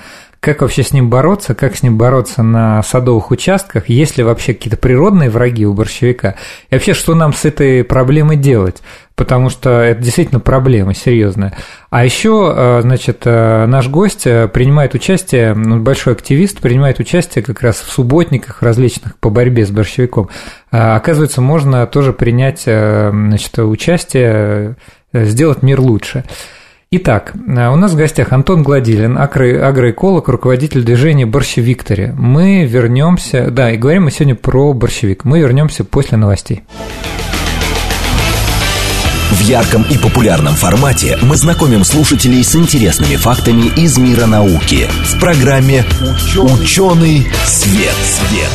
[0.46, 4.54] как вообще с ним бороться, как с ним бороться на садовых участках, есть ли вообще
[4.54, 6.37] какие-то природные враги у борщевика,
[6.70, 8.80] и вообще, что нам с этой проблемой делать
[9.16, 11.56] потому что это действительно проблема серьезная.
[11.88, 17.42] А еще, э, значит, э, наш гость э, принимает участие, ну, большой активист, принимает участие
[17.42, 20.28] как раз в субботниках различных по борьбе с борщевиком.
[20.70, 24.76] Оказывается, можно тоже принять значит, участие,
[25.14, 26.24] сделать мир лучше.
[26.92, 32.14] Итак, у нас в гостях Антон Гладилин, агроэколог, руководитель движения «Борщевиктори».
[32.16, 35.25] Мы вернемся, да, и говорим мы сегодня про борщевик.
[35.25, 36.62] Мы вернемся после новостей.
[39.46, 45.85] Ярком и популярном формате мы знакомим слушателей с интересными фактами из мира науки в программе
[46.37, 47.94] «Ученый свет».
[47.94, 48.50] свет.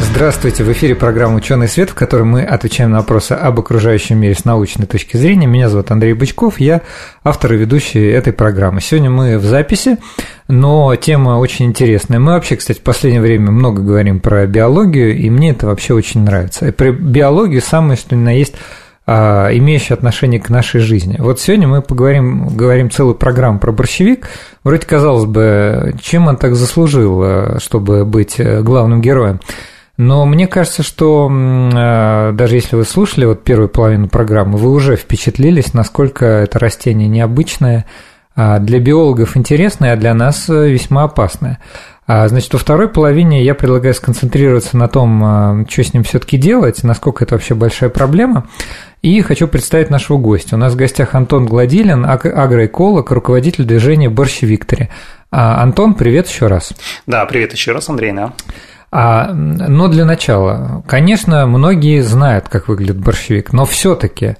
[0.00, 4.36] Здравствуйте, в эфире программа «Ученый свет», в которой мы отвечаем на вопросы об окружающем мире
[4.36, 5.48] с научной точки зрения.
[5.48, 6.82] Меня зовут Андрей Бычков, я
[7.24, 8.80] автор и ведущий этой программы.
[8.80, 9.98] Сегодня мы в записи,
[10.46, 12.20] но тема очень интересная.
[12.20, 16.22] Мы вообще, кстати, в последнее время много говорим про биологию, и мне это вообще очень
[16.22, 16.68] нравится.
[16.68, 18.54] И про биологию самое, что ни на есть–
[19.10, 21.16] имеющие отношение к нашей жизни.
[21.18, 24.28] Вот сегодня мы поговорим, говорим целую программу про борщевик.
[24.62, 29.40] Вроде казалось бы, чем он так заслужил, чтобы быть главным героем.
[29.96, 31.28] Но мне кажется, что
[32.32, 37.86] даже если вы слушали вот первую половину программы, вы уже впечатлились, насколько это растение необычное,
[38.36, 41.58] для биологов интересное, а для нас весьма опасное.
[42.12, 46.38] А, значит, во второй половине я предлагаю сконцентрироваться на том, а, что с ним все-таки
[46.38, 48.48] делать, насколько это вообще большая проблема.
[49.00, 50.56] И хочу представить нашего гостя.
[50.56, 54.90] У нас в гостях Антон Гладилин, агроэколог, руководитель движения «Борщ Викторе».
[55.30, 56.72] А, Антон, привет еще раз.
[57.06, 58.32] Да, привет еще раз, Андрей, да.
[58.90, 64.34] А, но для начала, конечно, многие знают, как выглядит борщевик, но все-таки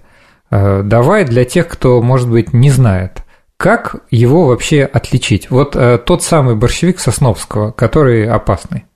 [0.51, 3.23] давай для тех, кто, может быть, не знает–
[3.61, 5.51] как его вообще отличить?
[5.51, 8.87] Вот э, тот самый борщевик Сосновского, который опасный.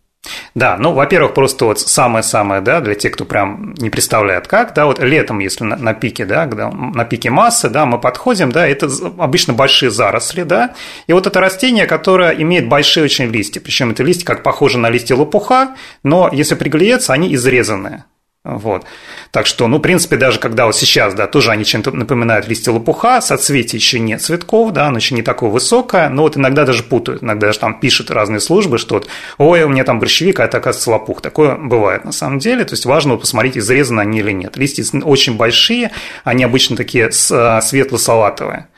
[0.55, 4.87] Да, ну, во-первых, просто вот самое-самое, да, для тех, кто прям не представляет как, да,
[4.87, 8.67] вот летом, если на, на пике, да, когда на пике массы, да, мы подходим, да,
[8.67, 10.73] это обычно большие заросли, да,
[11.07, 14.89] и вот это растение, которое имеет большие очень листья, причем это листья как похожи на
[14.89, 18.05] листья лопуха, но если приглядеться, они изрезанные,
[18.45, 18.85] вот.
[19.31, 22.73] Так что, ну, в принципе, даже когда вот сейчас, да, тоже они чем-то напоминают листья
[22.73, 26.83] лопуха, соцветия еще нет цветков, да, оно еще не такое высокое, но вот иногда даже
[26.83, 30.45] путают, иногда даже там пишут разные службы, что вот, ой, у меня там борщевик, а
[30.45, 31.23] это, оказывается, лопух.
[31.23, 34.59] Такое бывает на самом деле, то есть важно вот посмотреть, изрезаны они или нет.
[34.59, 35.91] Листья очень большие,
[36.23, 38.69] они обычно такие а, светло-салатовые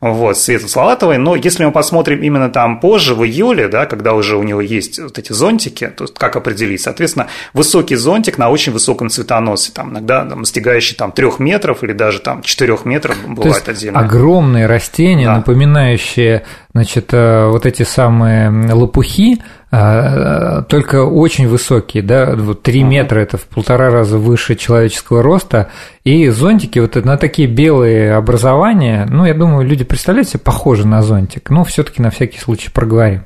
[0.00, 1.18] вот, Светланы Салатовой.
[1.18, 4.98] Но если мы посмотрим именно там позже, в июле, да, когда уже у него есть
[4.98, 6.80] вот эти зонтики, то как определить?
[6.80, 11.92] Соответственно, высокий зонтик на очень высоком цветоносе, там, иногда там, достигающий там, 3 метров или
[11.92, 14.00] даже там 4 метров бывает отдельно.
[14.00, 15.36] Огромные растения, да.
[15.36, 16.44] напоминающие
[16.76, 22.84] значит, э, вот эти самые лопухи, а, только очень высокие, да, вот 3 uh-huh.
[22.84, 25.70] метра это в полтора раза выше человеческого роста,
[26.04, 31.02] и зонтики вот на такие белые образования, ну, я думаю, люди представляют себе похожи на
[31.02, 33.24] зонтик, но все таки на всякий случай проговорим.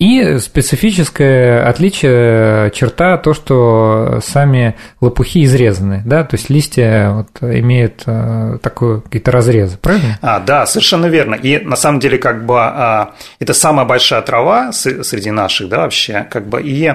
[0.00, 8.04] И специфическое отличие черта то, что сами лопухи изрезаны, да, то есть листья вот имеют
[8.06, 10.18] э, такой какие-то разрезы, правильно?
[10.22, 11.34] А, да, совершенно верно.
[11.34, 16.26] И на самом деле как бы а, это самая большая трава среди наших, да, вообще,
[16.30, 16.94] как бы и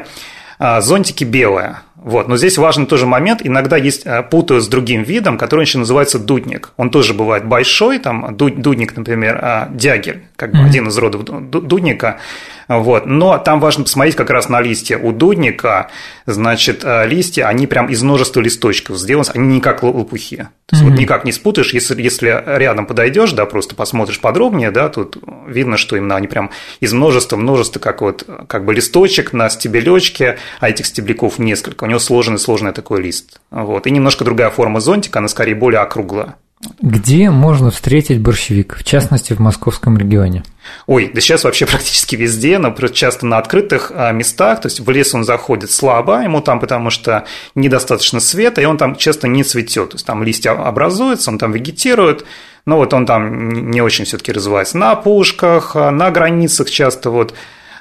[0.57, 1.77] а, зонтики белые.
[2.05, 2.27] Вот.
[2.27, 3.41] Но здесь важный тоже момент.
[3.43, 6.69] Иногда есть а, путают с другим видом, который еще называется дудник.
[6.77, 10.65] Он тоже бывает большой, там дудник, например, а, дягель, как бы mm-hmm.
[10.65, 12.19] один из родов дудника.
[12.67, 13.05] Вот.
[13.05, 14.97] Но там важно посмотреть как раз на листья.
[14.97, 15.89] У дудника,
[16.25, 20.47] значит, э, листья, они прям из множества листочков сделаны, они не как лопухи.
[20.65, 20.89] То есть mm-hmm.
[20.89, 25.77] вот никак не спутаешь, если, если рядом подойдешь, да, просто посмотришь подробнее, да, тут видно,
[25.77, 30.69] что именно они прям из множества, множества, как вот, как бы листочек на стебелечке, а
[30.69, 31.83] этих стебляков несколько.
[31.83, 33.39] У него сложный-сложный такой лист.
[33.51, 33.87] Вот.
[33.87, 36.35] И немножко другая форма зонтика, она скорее более округлая.
[36.81, 40.43] Где можно встретить борщевик, в частности в московском регионе?
[40.87, 44.89] Ой, да сейчас вообще практически везде, но часто на открытых а, местах, то есть в
[44.89, 49.43] лес он заходит слабо, ему там потому что недостаточно света, и он там часто не
[49.43, 52.25] цветет, то есть там листья образуются, он там вегетирует,
[52.65, 57.33] но вот он там не очень все-таки развивается на пушках, а, на границах часто вот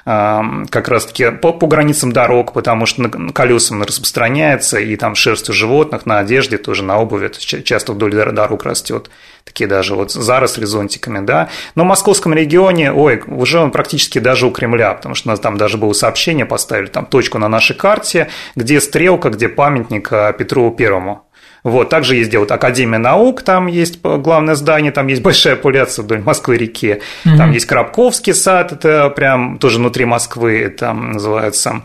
[0.05, 6.05] как раз-таки по, по границам дорог, потому что колесам распространяется, и там шерсть у животных,
[6.05, 9.09] на одежде, тоже на обуви, то есть часто вдоль дорог растет
[9.45, 11.49] такие даже вот заросли зонтиками, да.
[11.75, 15.39] Но в московском регионе, ой, уже он практически даже у Кремля, потому что у нас
[15.39, 20.33] там даже было сообщение, поставили там точку на нашей карте, где стрелка, где памятник а,
[20.33, 21.25] Петру Первому.
[21.65, 26.03] Вот, также есть где вот Академия наук, там есть главное здание, там есть большая популяция
[26.03, 27.37] вдоль Москвы-реки, mm-hmm.
[27.37, 31.81] там есть Крабковский сад, это прям тоже внутри Москвы, это называется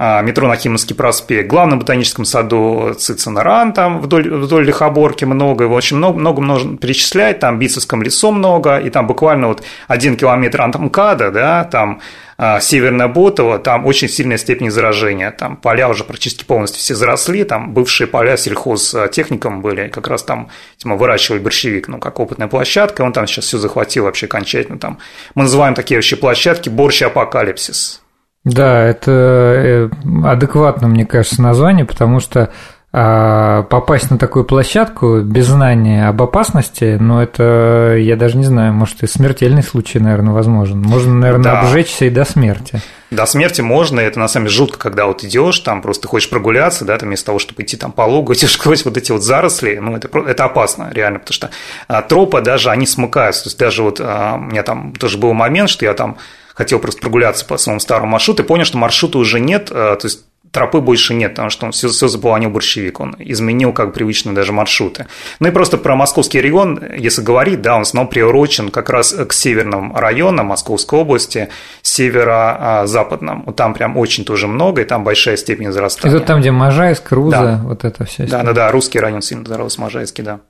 [0.00, 6.18] метро Нахимовский проспект, главном ботаническом саду Цицинаран, там вдоль, вдоль Лихоборки много, его очень много,
[6.18, 10.78] много можно перечислять, там в Битцевском лесу много, и там буквально вот один километр от
[10.78, 12.00] МКАДа, да, там
[12.38, 17.44] а, Северная Ботова, там очень сильная степень заражения, там поля уже практически полностью все заросли,
[17.44, 23.02] там бывшие поля сельхозтехником были, как раз там типа, выращивали борщевик, ну, как опытная площадка,
[23.02, 24.96] он там сейчас все захватил вообще окончательно, там,
[25.34, 28.00] мы называем такие вообще площадки борщ-апокалипсис,
[28.44, 29.90] да, это э,
[30.24, 32.50] адекватно, мне кажется, название, потому что
[32.92, 38.72] а попасть на такую площадку без знания об опасности, ну, это, я даже не знаю,
[38.72, 40.82] может, и смертельный случай, наверное, возможен.
[40.82, 41.60] Можно, наверное, да.
[41.60, 42.80] обжечься и до смерти.
[43.12, 46.84] До смерти можно, это на самом деле жутко, когда вот идешь, там просто хочешь прогуляться,
[46.84, 49.76] да, там вместо того, чтобы идти там по лугу, идешь сквозь вот эти вот заросли,
[49.76, 51.50] ну, это, это опасно, реально, потому что
[51.86, 55.32] а, тропы даже, они смыкаются, то есть даже вот а, у меня там тоже был
[55.32, 56.16] момент, что я там
[56.60, 60.06] хотел просто прогуляться по своему старому маршруту и понял, что маршрута уже нет, а, то
[60.06, 64.34] есть тропы больше нет, потому что он все, все заполонил борщевик, он изменил как привычные
[64.34, 65.06] даже маршруты.
[65.38, 69.32] Ну и просто про московский регион, если говорить, да, он снова приурочен как раз к
[69.32, 71.48] северным районам Московской области,
[71.80, 73.44] северо-западным.
[73.46, 76.14] Вот там прям очень тоже много, и там большая степень зарастания.
[76.14, 77.60] Это там, где Можайск, Руза, да.
[77.64, 78.26] вот это все.
[78.26, 80.40] Да, да, да, русский район сильно зарос, Можайский, да.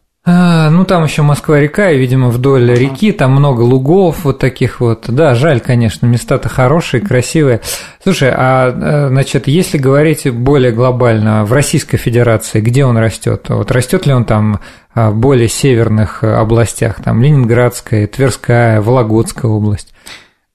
[0.68, 2.78] Ну, там еще Москва-река, и, видимо, вдоль uh-huh.
[2.78, 5.04] реки там много лугов вот таких вот.
[5.08, 7.60] Да, жаль, конечно, места-то хорошие, красивые.
[8.02, 13.46] Слушай, а, э, значит, если говорить более глобально, в Российской Федерации, где он растет?
[13.48, 14.60] Вот растет ли он там
[14.94, 19.94] а, в более северных областях, там Ленинградская, Тверская, Вологодская область?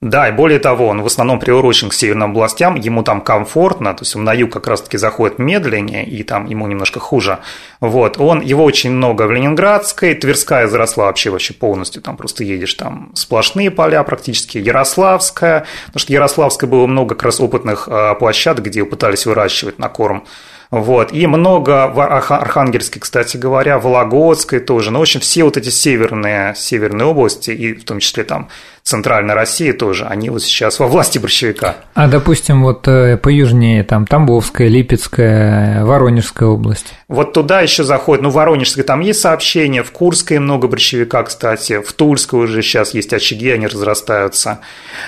[0.06, 4.02] Да, и более того, он в основном приурочен к северным областям, ему там комфортно, то
[4.02, 7.38] есть он на юг как раз-таки заходит медленнее, и там ему немножко хуже.
[7.80, 12.74] Вот, он, его очень много в Ленинградской, Тверская заросла вообще вообще полностью, там просто едешь,
[12.74, 18.66] там сплошные поля практически, Ярославская, потому что Ярославская было много как раз опытных а, площадок,
[18.66, 20.22] где пытались выращивать на корм
[20.70, 21.12] вот.
[21.12, 24.90] И много в Архангельске, кстати говоря, Вологодской тоже.
[24.90, 28.48] Ну, в общем, все вот эти северные, северные области, и в том числе там
[28.86, 31.74] центральной России тоже, они вот сейчас во власти борщевика.
[31.94, 36.94] А, допустим, вот э, поюжнее, там Тамбовская, Липецкая, Воронежская область?
[37.08, 41.82] Вот туда еще заходит, ну, в Воронежской там есть сообщения, в Курской много борщевика, кстати,
[41.82, 44.60] в Тульской уже сейчас есть очаги, они разрастаются.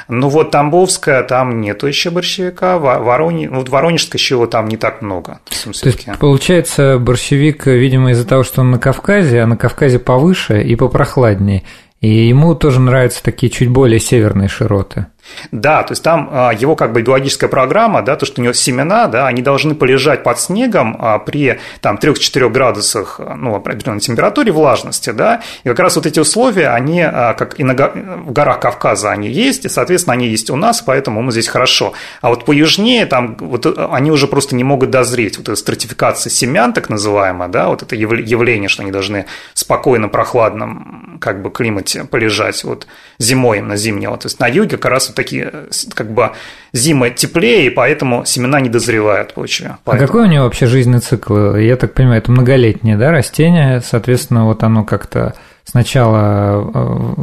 [0.09, 5.03] Ну, вот Тамбовская, там нету еще борщевика, Воронеж, вот Воронежская еще его там не так
[5.03, 5.39] много.
[5.63, 10.63] То есть, получается, борщевик, видимо, из-за того, что он на Кавказе, а на Кавказе повыше
[10.63, 11.63] и попрохладнее,
[12.01, 15.07] и ему тоже нравятся такие чуть более северные широты.
[15.53, 18.53] Да, то есть там а, его как бы биологическая программа, да, то, что у него
[18.53, 24.53] семена, да, они должны полежать под снегом а, при там 3-4 градусах, ну, определенной температуре,
[24.53, 28.61] влажности, да, и как раз вот эти условия, они, а, как и на, в горах
[28.61, 31.93] Кавказа они есть, и, соответственно, они есть у нас, поэтому мы здесь хорошо.
[32.21, 36.73] А вот поюжнее там вот они уже просто не могут дозреть, вот эта стратификация семян,
[36.73, 42.63] так называемая, да, вот это явление, что они должны спокойно, прохладном как бы климате полежать
[42.65, 42.87] вот
[43.19, 45.53] зимой на зимнего, то есть на юге как раз такие,
[45.95, 46.31] как бы
[46.73, 49.77] зима теплее, и поэтому семена не дозревают в почве.
[49.85, 50.05] Поэтому...
[50.05, 51.57] А какой у него вообще жизненный цикл?
[51.57, 56.71] Я так понимаю, это многолетнее, да, растение, соответственно, вот оно как-то сначала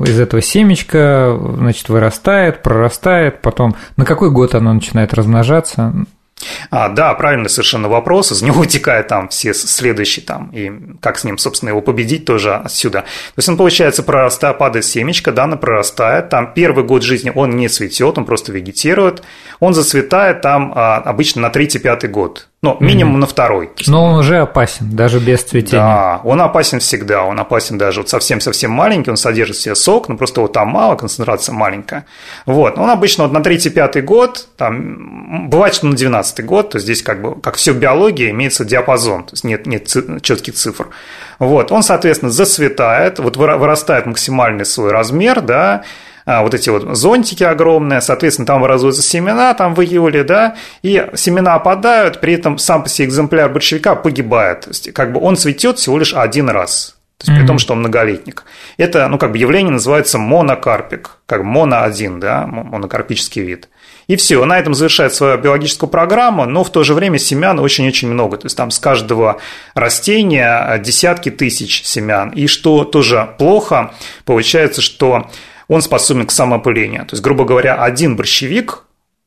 [0.03, 5.93] э, из этого семечка, значит, вырастает, прорастает, потом на какой год оно начинает размножаться?
[6.69, 8.31] А, да, правильный совершенно вопрос.
[8.31, 10.71] Из него вытекает там все следующие там, и
[11.01, 13.01] как с ним, собственно, его победить тоже отсюда.
[13.01, 16.29] То есть он, получается, прорастает, падает семечко, да, она прорастает.
[16.29, 19.23] Там первый год жизни он не цветет, он просто вегетирует.
[19.59, 22.49] Он зацветает там а, обычно на третий-пятый год.
[22.61, 23.19] Ну, минимум mm-hmm.
[23.19, 23.69] на второй.
[23.85, 25.79] Но он уже опасен, даже без цветения.
[25.79, 27.23] Да, он опасен всегда.
[27.23, 30.69] Он опасен даже вот совсем-совсем маленький, он содержит в себе сок, но просто вот там
[30.69, 32.07] мало, концентрация маленькая.
[32.47, 32.79] Вот.
[32.79, 37.21] Он обычно вот на третий-пятый год, там, бывает, что на двенадцатый год, то здесь как
[37.21, 39.87] бы, как все в биологии, имеется диапазон, то есть нет, нет
[40.23, 40.87] четких цифр.
[41.37, 41.71] Вот.
[41.71, 45.83] Он, соответственно, зацветает, вот вырастает максимальный свой размер, да,
[46.25, 51.55] вот эти вот зонтики огромные, соответственно, там образуются семена там в июле, да, и семена
[51.55, 54.61] опадают, при этом сам по себе экземпляр борщевика погибает.
[54.61, 56.95] То есть, как бы он цветет всего лишь один раз.
[57.17, 57.41] То есть, mm-hmm.
[57.41, 58.43] при том, что он многолетник.
[58.77, 63.69] Это, ну, как бы явление называется монокарпик, как моно один, да, монокарпический вид.
[64.07, 68.09] И все, на этом завершает свою биологическую программу, но в то же время семян очень-очень
[68.09, 68.37] много.
[68.37, 69.39] То есть там с каждого
[69.73, 72.29] растения десятки тысяч семян.
[72.29, 73.93] И что тоже плохо,
[74.25, 75.29] получается, что
[75.67, 77.05] он способен к самоопылению.
[77.05, 78.83] То есть, грубо говоря, один борщевик,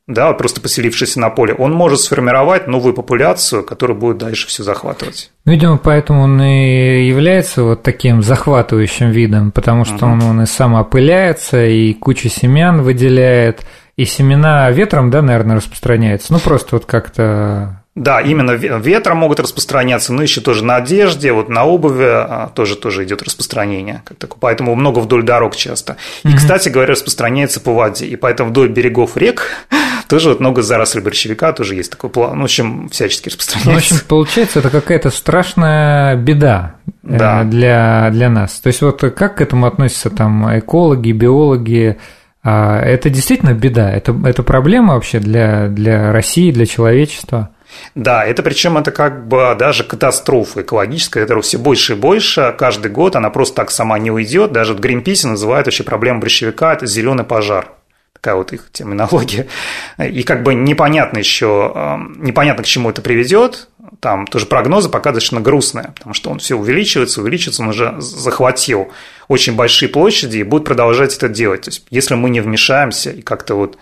[0.09, 5.31] да, просто поселившийся на поле, он может сформировать новую популяцию, которая будет дальше все захватывать.
[5.45, 10.07] Ну, видимо, поэтому он и является вот таким захватывающим видом, потому что угу.
[10.07, 16.33] он, он и самоопыляется, и кучу семян выделяет, и семена ветром, да, наверное, распространяются.
[16.33, 21.49] Ну, просто вот как-то да, именно ветром могут распространяться, но еще тоже на одежде, вот
[21.49, 24.03] на обуви а, тоже, тоже идет распространение.
[24.41, 25.97] Поэтому много вдоль дорог часто.
[26.23, 26.37] И, mm-hmm.
[26.37, 28.07] кстати говоря, распространяется по воде.
[28.07, 29.67] И поэтому вдоль берегов рек
[30.09, 32.37] тоже вот много зарослей борщевика, тоже есть такой план.
[32.37, 33.71] Ну, в общем, всячески распространяется.
[33.71, 37.43] Ну, в общем, получается, это какая-то страшная беда э, да.
[37.43, 38.61] для, для нас.
[38.61, 41.99] То есть, вот как к этому относятся там экологи, биологи,
[42.45, 47.51] а, это действительно беда, это, это проблема вообще для, для России, для человечества.
[47.95, 52.91] Да, это причем это как бы даже катастрофа экологическая, которая все больше и больше, каждый
[52.91, 56.87] год она просто так сама не уйдет, даже в Гринписе называют вообще проблему борщевика, это
[56.87, 57.73] зеленый пожар
[58.21, 59.47] такая вот их терминология.
[59.99, 63.69] И как бы непонятно еще, эм, непонятно, к чему это приведет.
[64.01, 68.93] Там тоже прогнозы пока достаточно грустные, потому что он все увеличивается, увеличивается, он уже захватил
[69.29, 71.63] очень большие площади и будет продолжать это делать.
[71.63, 73.79] То есть, если мы не вмешаемся и как-то вот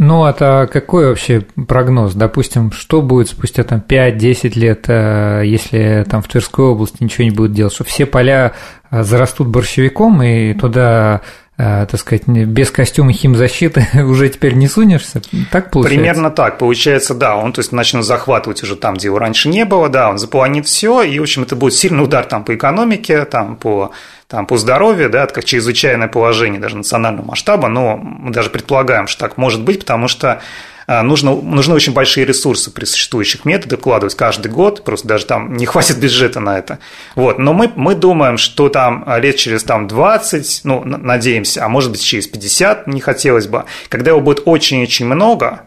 [0.00, 2.14] Ну, это какой вообще прогноз?
[2.14, 7.30] Допустим, что будет спустя там 5-10 лет, э, если там в Тверской области ничего не
[7.30, 8.54] будет делать, что все поля
[8.90, 11.20] э, зарастут борщевиком, и туда
[11.58, 15.20] э, так сказать, без костюма химзащиты уже теперь не сунешься.
[15.52, 15.98] Так получается?
[16.00, 16.56] Примерно так.
[16.56, 17.36] Получается, да.
[17.36, 20.64] Он то есть, начнет захватывать уже там, где его раньше не было, да, он заполонит
[20.64, 23.92] все, и, в общем, это будет сильный удар там по экономике, там по
[24.30, 29.08] там, по здоровью, да, это как чрезвычайное положение даже национального масштаба, но мы даже предполагаем,
[29.08, 30.40] что так может быть, потому что
[30.86, 35.56] а, нужно, нужны очень большие ресурсы при существующих методах вкладывать каждый год, просто даже там
[35.56, 36.78] не хватит бюджета на это.
[37.16, 37.40] Вот.
[37.40, 42.00] Но мы, мы думаем, что там лет через там, 20, ну, надеемся, а может быть
[42.00, 45.62] через 50, не хотелось бы, когда его будет очень-очень много,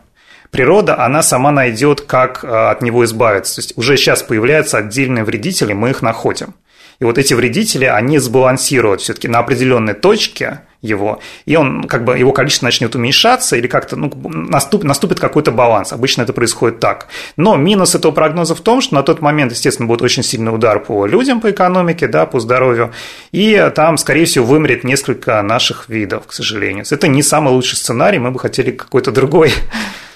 [0.52, 3.56] природа, она сама найдет, как а, от него избавиться.
[3.56, 6.54] То есть уже сейчас появляются отдельные вредители, мы их находим.
[7.00, 12.18] И вот эти вредители, они сбалансируют все-таки на определенной точке его, и он как бы
[12.18, 15.94] его количество начнет уменьшаться или как-то ну, наступит, наступит какой-то баланс.
[15.94, 17.08] Обычно это происходит так.
[17.38, 20.80] Но минус этого прогноза в том, что на тот момент, естественно, будет очень сильный удар
[20.80, 22.92] по людям, по экономике, да, по здоровью,
[23.32, 26.84] и там, скорее всего, вымрет несколько наших видов, к сожалению.
[26.92, 29.54] Это не самый лучший сценарий, мы бы хотели какой-то другой.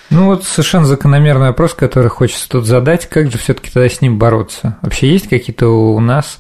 [0.10, 4.18] Ну вот совершенно закономерный вопрос, который хочется тут задать, как же все-таки тогда с ним
[4.18, 4.78] бороться?
[4.82, 6.40] Вообще есть какие-то у нас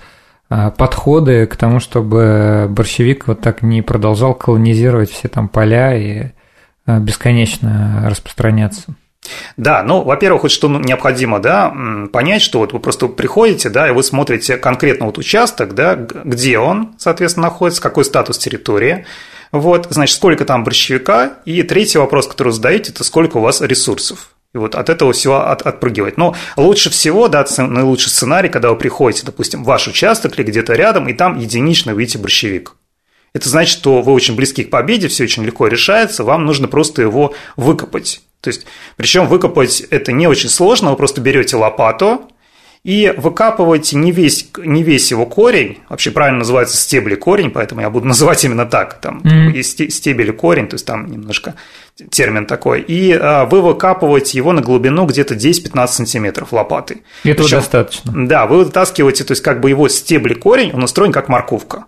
[0.50, 6.32] подходы к тому, чтобы борщевик вот так не продолжал колонизировать все там поля и
[6.86, 8.96] а, бесконечно распространяться.
[9.58, 11.74] Да, ну, во-первых, вот что необходимо, да,
[12.14, 16.60] понять, что вот вы просто приходите, да, и вы смотрите конкретно вот участок, да, где
[16.60, 19.06] он, соответственно, находится, какой статус территории,
[19.52, 24.30] вот, значит, сколько там борщевика, и третий вопрос, который задаете, это сколько у вас ресурсов.
[24.58, 26.18] И вот от этого всего от, отпрыгивать.
[26.18, 30.74] Но лучше всего, да, наилучший сценарий, когда вы приходите, допустим, в ваш участок или где-то
[30.74, 32.76] рядом, и там единично видите борщевик.
[33.34, 37.04] Это значит, что вы очень близки к победе, все очень легко решается, вам нужно просто
[37.04, 38.22] его выкопать.
[38.42, 42.32] То есть, причем выкопать это не очень сложно, вы просто берете лопату,
[42.84, 47.90] и выкапываете не весь, не весь его корень, вообще правильно называется стебли корень, поэтому я
[47.90, 49.52] буду называть именно так, там mm-hmm.
[49.52, 51.56] есть стебель и корень, то есть там немножко
[52.12, 57.04] термин такой, и а, вы выкапываете его на глубину где-то 10-15 сантиметров лопатой.
[57.24, 58.28] Этого Причем, достаточно.
[58.28, 61.86] Да, вы вытаскиваете, то есть как бы его стебли корень, он устроен как морковка.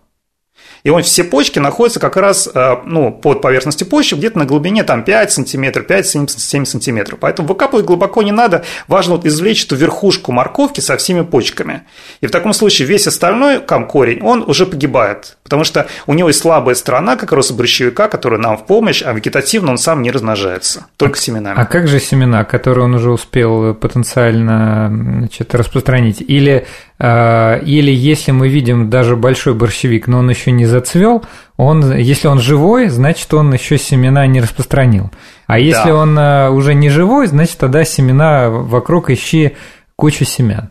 [0.84, 4.84] И он, все почки находятся как раз э, ну, под поверхностью почвы, где-то на глубине
[4.84, 7.20] там, 5 сантиметров, 5-7 сантиметров.
[7.20, 8.64] Поэтому выкапывать глубоко не надо.
[8.88, 11.84] Важно вот извлечь эту верхушку морковки со всеми почками.
[12.22, 15.38] И в таком случае весь остальной корень, он уже погибает.
[15.50, 19.02] Потому что у него есть слабая сторона, как раз у борщевика, которая нам в помощь,
[19.04, 21.60] а вегетативно он сам не размножается, только а, семенами.
[21.60, 26.22] А как же семена, которые он уже успел потенциально значит, распространить?
[26.22, 26.66] Или
[27.00, 31.24] Э, или если мы видим даже большой борщевик, но он еще не зацвел,
[31.56, 35.10] он, если он живой, значит он еще семена не распространил.
[35.48, 35.96] А если да.
[35.96, 39.56] он э, уже не живой, значит тогда семена вокруг ищи
[39.96, 40.70] кучу семян.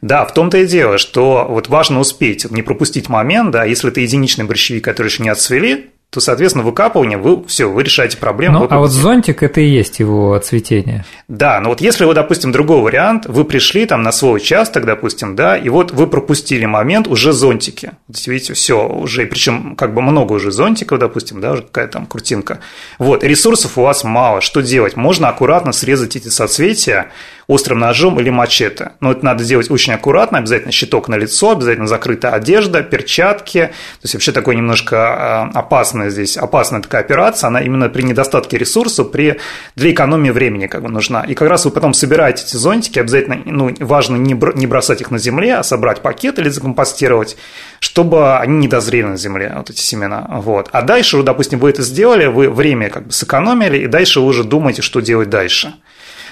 [0.00, 4.00] Да, в том-то и дело, что вот важно успеть, не пропустить момент, да, если это
[4.00, 8.58] единичный борщевик, который еще не отцвели, то, соответственно, выкапывание, вы все, вы решаете проблему.
[8.58, 11.06] Ну, а вот зонтик– это и есть его цветение.
[11.26, 15.36] Да, но вот если вы, допустим, другой вариант, вы пришли там на свой участок, допустим,
[15.36, 17.92] да, и вот вы пропустили момент уже зонтики.
[18.08, 22.04] Вот, видите, все уже, причем как бы много уже зонтиков, допустим, да, уже какая-то там
[22.04, 22.60] крутинка.
[22.98, 24.96] Вот, ресурсов у вас мало, что делать?
[24.96, 27.10] Можно аккуратно срезать эти соцветия,
[27.46, 28.92] острым ножом или мачете.
[29.00, 33.66] Но это надо делать очень аккуратно, обязательно щиток на лицо, обязательно закрытая одежда, перчатки.
[33.66, 38.58] То есть вообще такой немножко а, опасная здесь, опасная такая операция, она именно при недостатке
[38.58, 39.38] ресурсов, при,
[39.76, 41.22] для экономии времени как бы нужна.
[41.22, 45.10] И как раз вы потом собираете эти зонтики, обязательно ну, важно не, не бросать их
[45.10, 47.36] на земле, а собрать пакет или закомпостировать,
[47.80, 50.26] чтобы они не дозрели на земле, вот эти семена.
[50.28, 50.68] Вот.
[50.72, 54.44] А дальше, допустим, вы это сделали, вы время как бы сэкономили, и дальше вы уже
[54.44, 55.74] думаете, что делать дальше.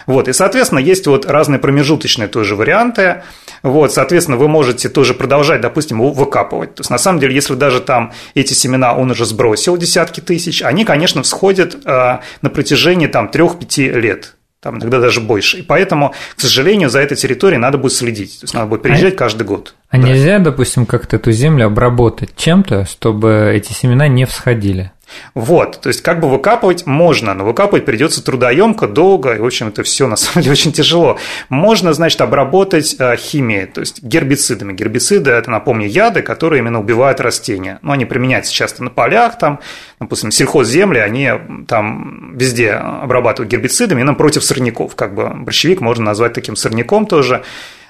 [0.07, 3.23] Вот, и, соответственно, есть вот разные промежуточные тоже варианты.
[3.63, 6.75] Вот, соответственно, вы можете тоже продолжать, допустим, его выкапывать.
[6.75, 10.63] То есть, на самом деле, если даже там эти семена он уже сбросил десятки тысяч,
[10.63, 15.59] они, конечно, всходят э, на протяжении там 3-5 лет там иногда даже больше.
[15.59, 18.41] И поэтому, к сожалению, за этой территорией надо будет следить.
[18.41, 19.75] То есть надо будет приезжать а, каждый год.
[19.89, 20.09] А да.
[20.09, 24.93] нельзя, допустим, как-то эту землю обработать чем-то, чтобы эти семена не всходили?
[25.35, 29.69] Вот, то есть как бы выкапывать можно, но выкапывать придется трудоемко, долго, и, в общем,
[29.69, 31.19] это все на самом деле очень тяжело.
[31.49, 34.73] Можно, значит, обработать э, химией, то есть гербицидами.
[34.73, 37.79] Гербициды– это, напомню, яды, которые именно убивают растения.
[37.83, 39.61] Но они применяются часто на полях, там,
[39.99, 41.31] допустим, сельхозземли, они
[41.67, 44.95] там везде обрабатывают гербицидами, именно против сорняков.
[44.97, 47.43] Как бы борщевик можно назвать таким сорняком тоже.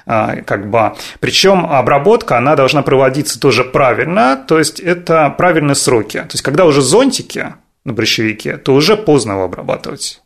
[0.07, 0.93] А, как бы.
[1.21, 6.19] Причем обработка, она должна проводиться тоже правильно, то есть это правильные сроки.
[6.19, 10.20] То есть когда уже зонтики на борщевике, то уже поздно его обрабатывать.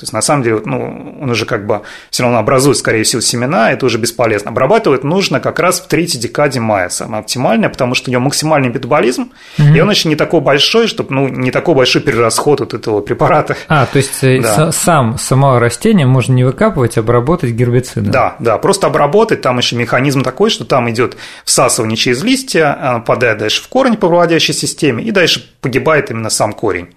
[0.00, 3.20] То есть, на самом деле, ну, он уже как бы все равно образует, скорее всего,
[3.20, 4.50] семена, это уже бесполезно.
[4.50, 8.70] Обрабатывать нужно как раз в третьей декаде мая, самое оптимальное, потому что у него максимальный
[8.70, 9.76] метаболизм, mm-hmm.
[9.76, 13.58] и он еще не такой большой, чтобы, ну, не такой большой перерасход вот этого препарата.
[13.68, 14.72] А, то есть, э, да.
[14.72, 18.10] сам, само растение можно не выкапывать, а обработать гербицидом.
[18.10, 23.36] Да, да, просто обработать, там еще механизм такой, что там идет всасывание через листья, попадает
[23.36, 26.88] дальше в корень по выводящей системе, и дальше погибает именно сам корень.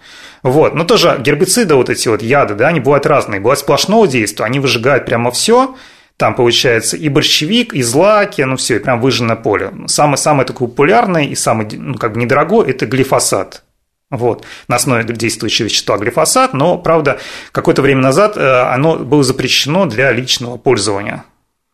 [0.43, 0.75] Вот.
[0.75, 3.39] Но тоже гербициды, вот эти вот яды, да, они бывают разные.
[3.39, 5.75] Бывают сплошного действия, они выжигают прямо все,
[6.17, 9.71] там получается и борщевик, и злаки, ну все, прям выжженное поле.
[9.87, 13.63] Самый, самый такой популярный и самый ну, как бы недорогой– это глифосат.
[14.11, 17.19] Вот, на основе действующего вещества глифосат, но, правда,
[17.51, 21.23] какое-то время назад э, оно было запрещено для личного пользования.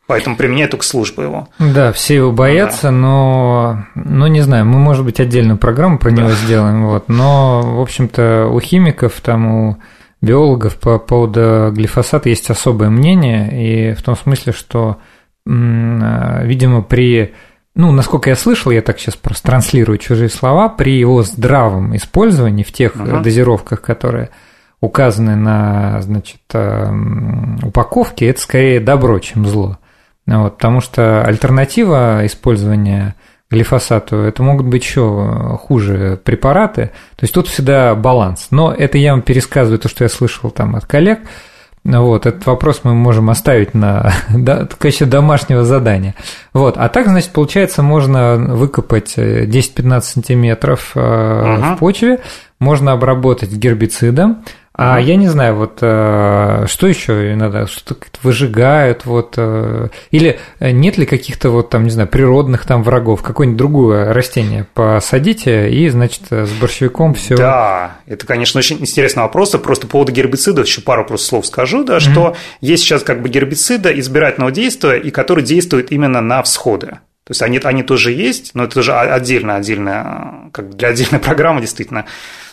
[0.10, 1.50] Поэтому применяют только службы его.
[1.60, 2.92] Да, все его боятся, да.
[2.92, 6.16] но, ну, не знаю, мы, может быть, отдельную программу про да.
[6.16, 9.78] него сделаем, вот, но, в общем-то, у химиков, там, у
[10.20, 14.98] биологов по поводу глифосата есть особое мнение, и в том смысле, что,
[15.46, 17.36] видимо, при
[17.76, 22.64] ну, насколько я слышал, я так сейчас просто транслирую чужие слова, при его здравом использовании
[22.64, 23.22] в тех uh-huh.
[23.22, 24.32] дозировках, которые
[24.82, 26.42] указаны на, значит,
[27.62, 29.78] упаковке, это скорее добро, чем зло.
[30.38, 33.16] Вот, потому что альтернатива использования
[33.50, 36.92] глифосату это могут быть еще хуже препараты.
[37.16, 38.48] То есть тут всегда баланс.
[38.52, 41.20] Но это я вам пересказываю то, что я слышал там от коллег.
[41.84, 46.14] Вот, этот вопрос мы можем оставить на да, качестве домашнего задания.
[46.54, 51.04] Вот, а так, значит, получается, можно выкопать 10-15 сантиметров угу.
[51.04, 52.20] в почве,
[52.60, 54.44] можно обработать гербицидом,
[54.82, 60.98] а я не знаю, вот э, что еще иногда, что-то выжигают, вот, э, или нет
[60.98, 66.22] ли каких-то вот там, не знаю, природных там врагов, какое-нибудь другое растение посадите, и, значит,
[66.30, 67.36] с борщевиком все.
[67.36, 71.84] Да, это, конечно, очень интересный вопрос, просто по поводу гербицидов еще пару просто слов скажу,
[71.84, 72.00] да, mm-hmm.
[72.00, 77.00] что есть сейчас как бы гербициды избирательного действия, и которые действуют именно на всходы.
[77.30, 81.62] То есть они, они тоже есть, но это тоже отдельно, отдельно, как для отдельной программы
[81.62, 82.06] действительно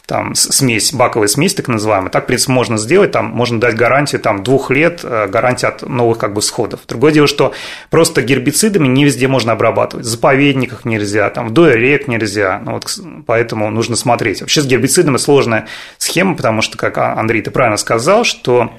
[0.07, 2.11] там смесь, баковая смесь так называемая.
[2.11, 5.82] Так, в принципе, можно сделать, там можно дать гарантию там, двух лет, э, гарантию от
[5.82, 6.80] новых как бы сходов.
[6.86, 7.52] Другое дело, что
[7.90, 10.07] просто гербицидами не везде можно обрабатывать.
[10.07, 14.40] В заповедниках нельзя, там, в рек нельзя, ну, вот, поэтому нужно смотреть.
[14.42, 15.66] Вообще с гербицидами сложная
[15.98, 18.70] схема, потому что, как Андрей, ты правильно сказал, что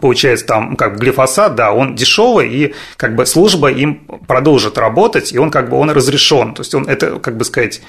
[0.00, 5.38] получается там как глифосат, да, он дешевый, и как бы служба им продолжит работать, и
[5.38, 6.54] он как бы он разрешен.
[6.54, 7.80] То есть он это, как бы сказать,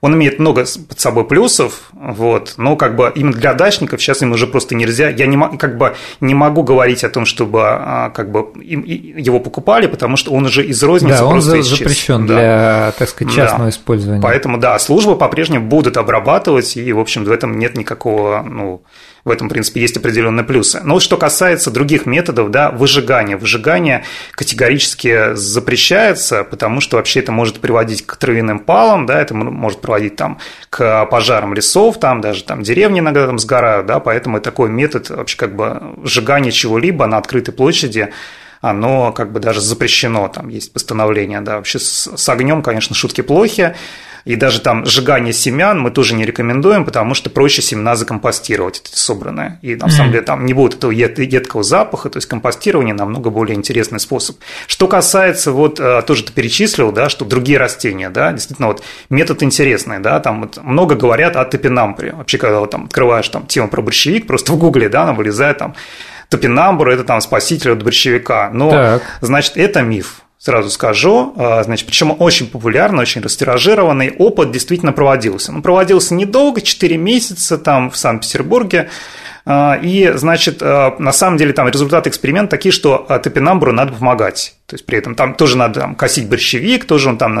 [0.00, 4.32] он имеет много под собой плюсов, вот, но как бы именно для дачников сейчас им
[4.32, 5.08] уже просто нельзя.
[5.08, 9.40] Я не, как бы не могу говорить о том, чтобы а, как бы им, его
[9.40, 12.34] покупали, потому что он уже из розницы да, просто он запрещен да.
[12.34, 13.70] для, так сказать, частного да.
[13.70, 14.22] использования.
[14.22, 18.82] Поэтому, да, службы по-прежнему будут обрабатывать, и, в общем, в этом нет никакого, ну,
[19.26, 20.80] в этом, в принципе, есть определенные плюсы.
[20.84, 23.36] Но вот что касается других методов, да, выжигания.
[23.36, 29.80] Выжигание категорически запрещается, потому что вообще это может приводить к травяным палам, да, это может
[29.80, 30.38] приводить там
[30.70, 35.36] к пожарам лесов, там даже там деревни иногда там сгорают, да, поэтому такой метод вообще
[35.36, 38.12] как бы сжигания чего-либо на открытой площади
[38.70, 43.20] оно как бы даже запрещено, там есть постановление, да, вообще с, с огнем, конечно, шутки
[43.20, 43.74] плохи,
[44.26, 48.98] и даже там сжигание семян мы тоже не рекомендуем, потому что проще семена закомпостировать, это
[48.98, 49.60] собранное.
[49.62, 53.54] И на самом деле там не будет этого едкого запаха, то есть компостирование намного более
[53.54, 54.36] интересный способ.
[54.66, 59.44] Что касается, вот э, тоже ты перечислил, да, что другие растения, да, действительно, вот метод
[59.44, 62.12] интересный, да, там вот много говорят о топинамбре.
[62.14, 65.58] Вообще, когда вот там открываешь там тему про борщевик, просто в гугле, да, она вылезает
[65.58, 65.76] там
[66.28, 68.50] топинамбур– это там спаситель от борщевика.
[68.52, 69.02] Но, так.
[69.20, 71.34] значит, это миф сразу скажу.
[71.36, 75.52] А, значит, причем очень популярный, очень растиражированный опыт действительно проводился.
[75.52, 78.88] Он проводился недолго, 4 месяца там в Санкт-Петербурге.
[79.48, 84.56] А, и, значит, а, на самом деле там результаты эксперимента такие, что топинамбуру надо помогать.
[84.66, 87.40] То есть при этом там тоже надо там, косить борщевик, тоже он там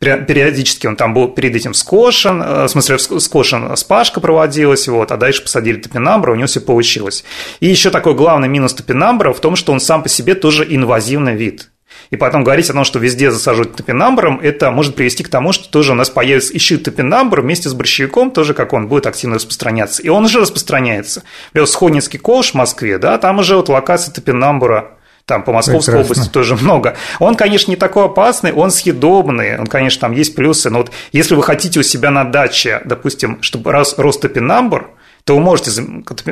[0.00, 5.42] периодически он там был перед этим скошен, в смысле скошен спашка проводилась, вот, а дальше
[5.42, 7.24] посадили топинамбура, у него все получилось.
[7.60, 11.36] И еще такой главный минус топинамбура в том, что он сам по себе тоже инвазивный
[11.36, 11.68] вид.
[12.10, 15.68] И потом говорить о том, что везде засаживать топинамбуром, это может привести к тому, что
[15.68, 20.02] тоже у нас появится еще топинамбур вместе с борщевиком, тоже как он будет активно распространяться.
[20.02, 21.22] И он уже распространяется.
[21.48, 24.92] Например, Сходницкий колш в Москве, да, там уже вот локация топинамбура
[25.26, 26.12] там по Московской Прекрасно.
[26.12, 26.96] области тоже много.
[27.18, 31.34] Он, конечно, не такой опасный, он съедобный, он, конечно, там есть плюсы, но вот если
[31.34, 34.90] вы хотите у себя на даче, допустим, чтобы рос, рос топинамбур,
[35.26, 35.82] то вы можете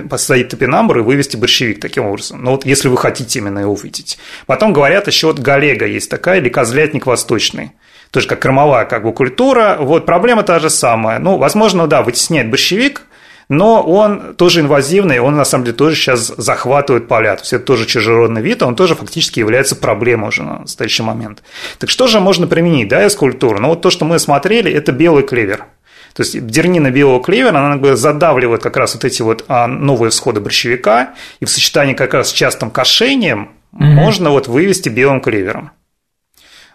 [0.09, 2.45] посадить топинамбур и вывести борщевик таким образом.
[2.45, 4.19] Но вот если вы хотите именно его увидеть.
[4.47, 7.73] Потом говорят еще вот галега есть такая, или козлятник восточный
[8.13, 9.77] тоже как кормовая как бы культура.
[9.81, 11.19] Вот проблема та же самая.
[11.19, 13.03] Ну, возможно, да, вытесняет борщевик,
[13.49, 17.35] но он тоже инвазивный, он на самом деле тоже сейчас захватывает поля.
[17.35, 21.43] То есть это тоже чужеродный вид, он тоже фактически является проблемой уже на настоящий момент.
[21.81, 23.59] Так что же можно применить, да, из культуры?
[23.59, 25.67] Ну вот то, что мы смотрели, это белый клевер.
[26.15, 29.67] То есть дернина белого клевера, она как бы задавливает как раз вот эти вот а,
[29.67, 33.85] новые всходы борщевика, и в сочетании как раз с частым кошением mm-hmm.
[33.85, 35.73] можно вот вывести белым клевером.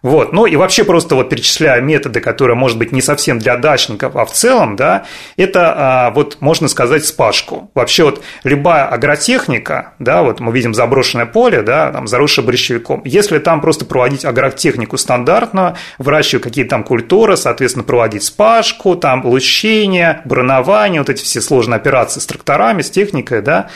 [0.02, 0.34] Вот.
[0.34, 4.26] Ну и вообще просто вот перечисляя методы, которые, может быть, не совсем для дачников, а
[4.26, 5.06] в целом, да,
[5.38, 7.70] это а, вот можно сказать спашку.
[7.74, 13.02] Вообще вот любая агротехника, да, вот мы видим заброшенное поле, да, там заросшее борщевиком.
[13.06, 20.22] Если там просто проводить агротехнику стандартно, выращивать какие-то там культуры, соответственно, проводить спашку, там лучение,
[20.26, 23.70] бронование, вот эти все сложные операции с тракторами, с техникой, да,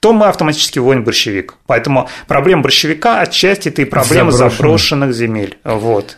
[0.00, 1.54] то мы автоматически вводим борщевик.
[1.66, 5.58] Поэтому проблема борщевика отчасти это и проблема заброшенных, заброшенных земель.
[5.62, 6.16] Вот.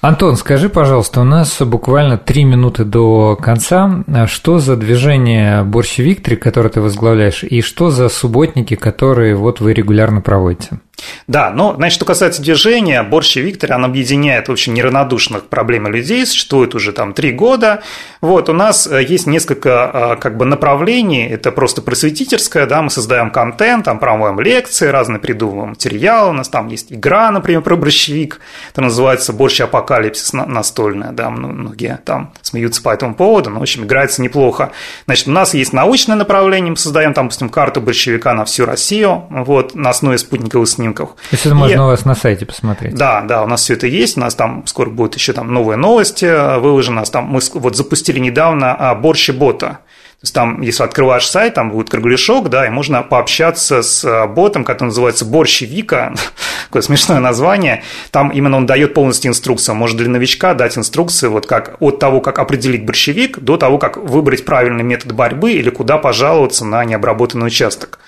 [0.00, 4.04] Антон, скажи, пожалуйста, у нас буквально три минуты до конца.
[4.26, 9.72] Что за движение Борщ Виктори, которое ты возглавляешь, и что за субботники, которые вот вы
[9.72, 10.78] регулярно проводите?
[11.26, 15.86] Да, ну, значит, что касается движения, Борщ и Виктор, он объединяет, в общем, неравнодушных проблем
[15.88, 17.82] людей, существует уже там три года.
[18.20, 22.90] Вот, у нас э, есть несколько э, как бы направлений, это просто просветительское, да, мы
[22.90, 27.76] создаем контент, там проводим лекции, разные придумываем материалы, у нас там есть игра, например, про
[27.76, 28.40] борщевик,
[28.72, 33.84] это называется «Борщ апокалипсис» настольная, да, многие там смеются по этому поводу, но, в общем,
[33.84, 34.72] играется неплохо.
[35.04, 39.24] Значит, у нас есть научное направление, мы создаем там, допустим, карту борщевика на всю Россию,
[39.28, 41.10] вот, на основе спутниковых снимков снимков.
[41.10, 41.78] То есть это можно и...
[41.78, 42.94] у вас на сайте посмотреть.
[42.94, 45.76] Да, да, у нас все это есть, у нас там скоро будут еще там новые
[45.76, 49.80] новости э, выложены, у нас там мы вот запустили недавно а, борщи бота.
[50.16, 54.26] То есть там, если открываешь сайт, там будет кругляшок, да, и можно пообщаться с э,
[54.26, 56.14] ботом, который называется Борщевика,
[56.66, 57.82] такое смешное название.
[58.12, 59.74] Там именно он дает полностью инструкцию.
[59.74, 63.98] Может для новичка дать инструкции вот как от того, как определить борщевик, до того, как
[63.98, 67.98] выбрать правильный метод борьбы или куда пожаловаться на необработанный участок.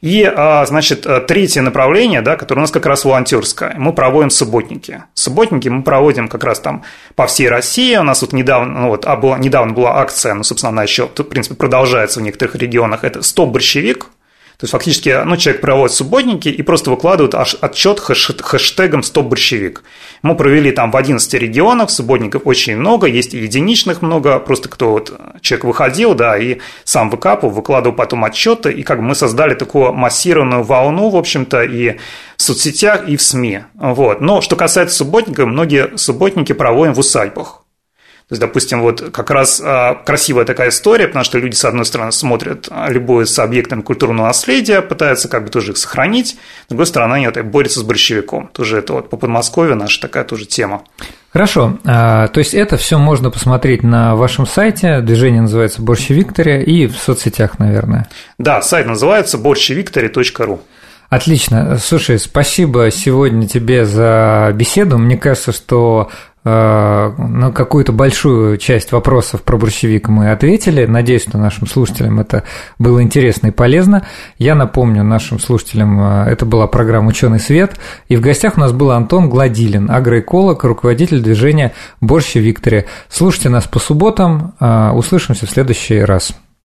[0.00, 4.30] И, а, значит, э, третье направление, да, которое у нас как раз волонтерское, мы проводим
[4.30, 5.04] субботники.
[5.14, 6.84] Субботники мы проводим как раз там
[7.16, 7.96] по всей России.
[7.96, 11.06] У нас вот недавно, ну вот, а была, недавно была акция, ну, собственно, она еще,
[11.06, 13.04] в принципе, продолжается в некоторых регионах.
[13.04, 14.06] Это «Стоп борщевик»,
[14.58, 19.84] то есть фактически ну, человек проводит субботники и просто выкладывает отчет хэштегом «Стоп борщевик».
[20.22, 24.90] Мы провели там в 11 регионах, субботников очень много, есть и единичных много, просто кто
[24.90, 29.54] вот человек выходил, да, и сам выкапывал, выкладывал потом отчеты, и как бы мы создали
[29.54, 31.98] такую массированную волну, в общем-то, и
[32.36, 33.60] в соцсетях, и в СМИ.
[33.74, 34.20] Вот.
[34.20, 37.62] Но что касается субботников, многие субботники проводим в усадьбах.
[38.28, 41.86] То есть, допустим, вот как раз а, красивая такая история, потому что люди, с одной
[41.86, 46.68] стороны, смотрят а, любое с объектом культурного наследия, пытаются как бы тоже их сохранить, с
[46.68, 48.48] другой стороны, они вот борются с борщевиком.
[48.52, 50.82] Тоже это вот по Подмосковью наша такая тоже тема.
[51.32, 56.60] Хорошо, а, то есть это все можно посмотреть на вашем сайте, движение называется Борщи Виктория
[56.60, 58.08] и в соцсетях, наверное.
[58.36, 60.60] Да, сайт называется борщевиктория.ру.
[61.08, 61.78] Отлично.
[61.78, 64.98] Слушай, спасибо сегодня тебе за беседу.
[64.98, 66.10] Мне кажется, что
[66.44, 70.86] на какую-то большую часть вопросов про борщевик мы ответили.
[70.86, 72.44] Надеюсь, что нашим слушателям это
[72.78, 74.06] было интересно и полезно.
[74.38, 77.78] Я напомню нашим слушателям, э, это была программа «Ученый свет»,
[78.08, 82.86] и в гостях у нас был Антон Гладилин, агроэколог, руководитель движения «Борщи Виктория».
[83.08, 86.32] Слушайте нас по субботам, э, услышимся в следующий раз.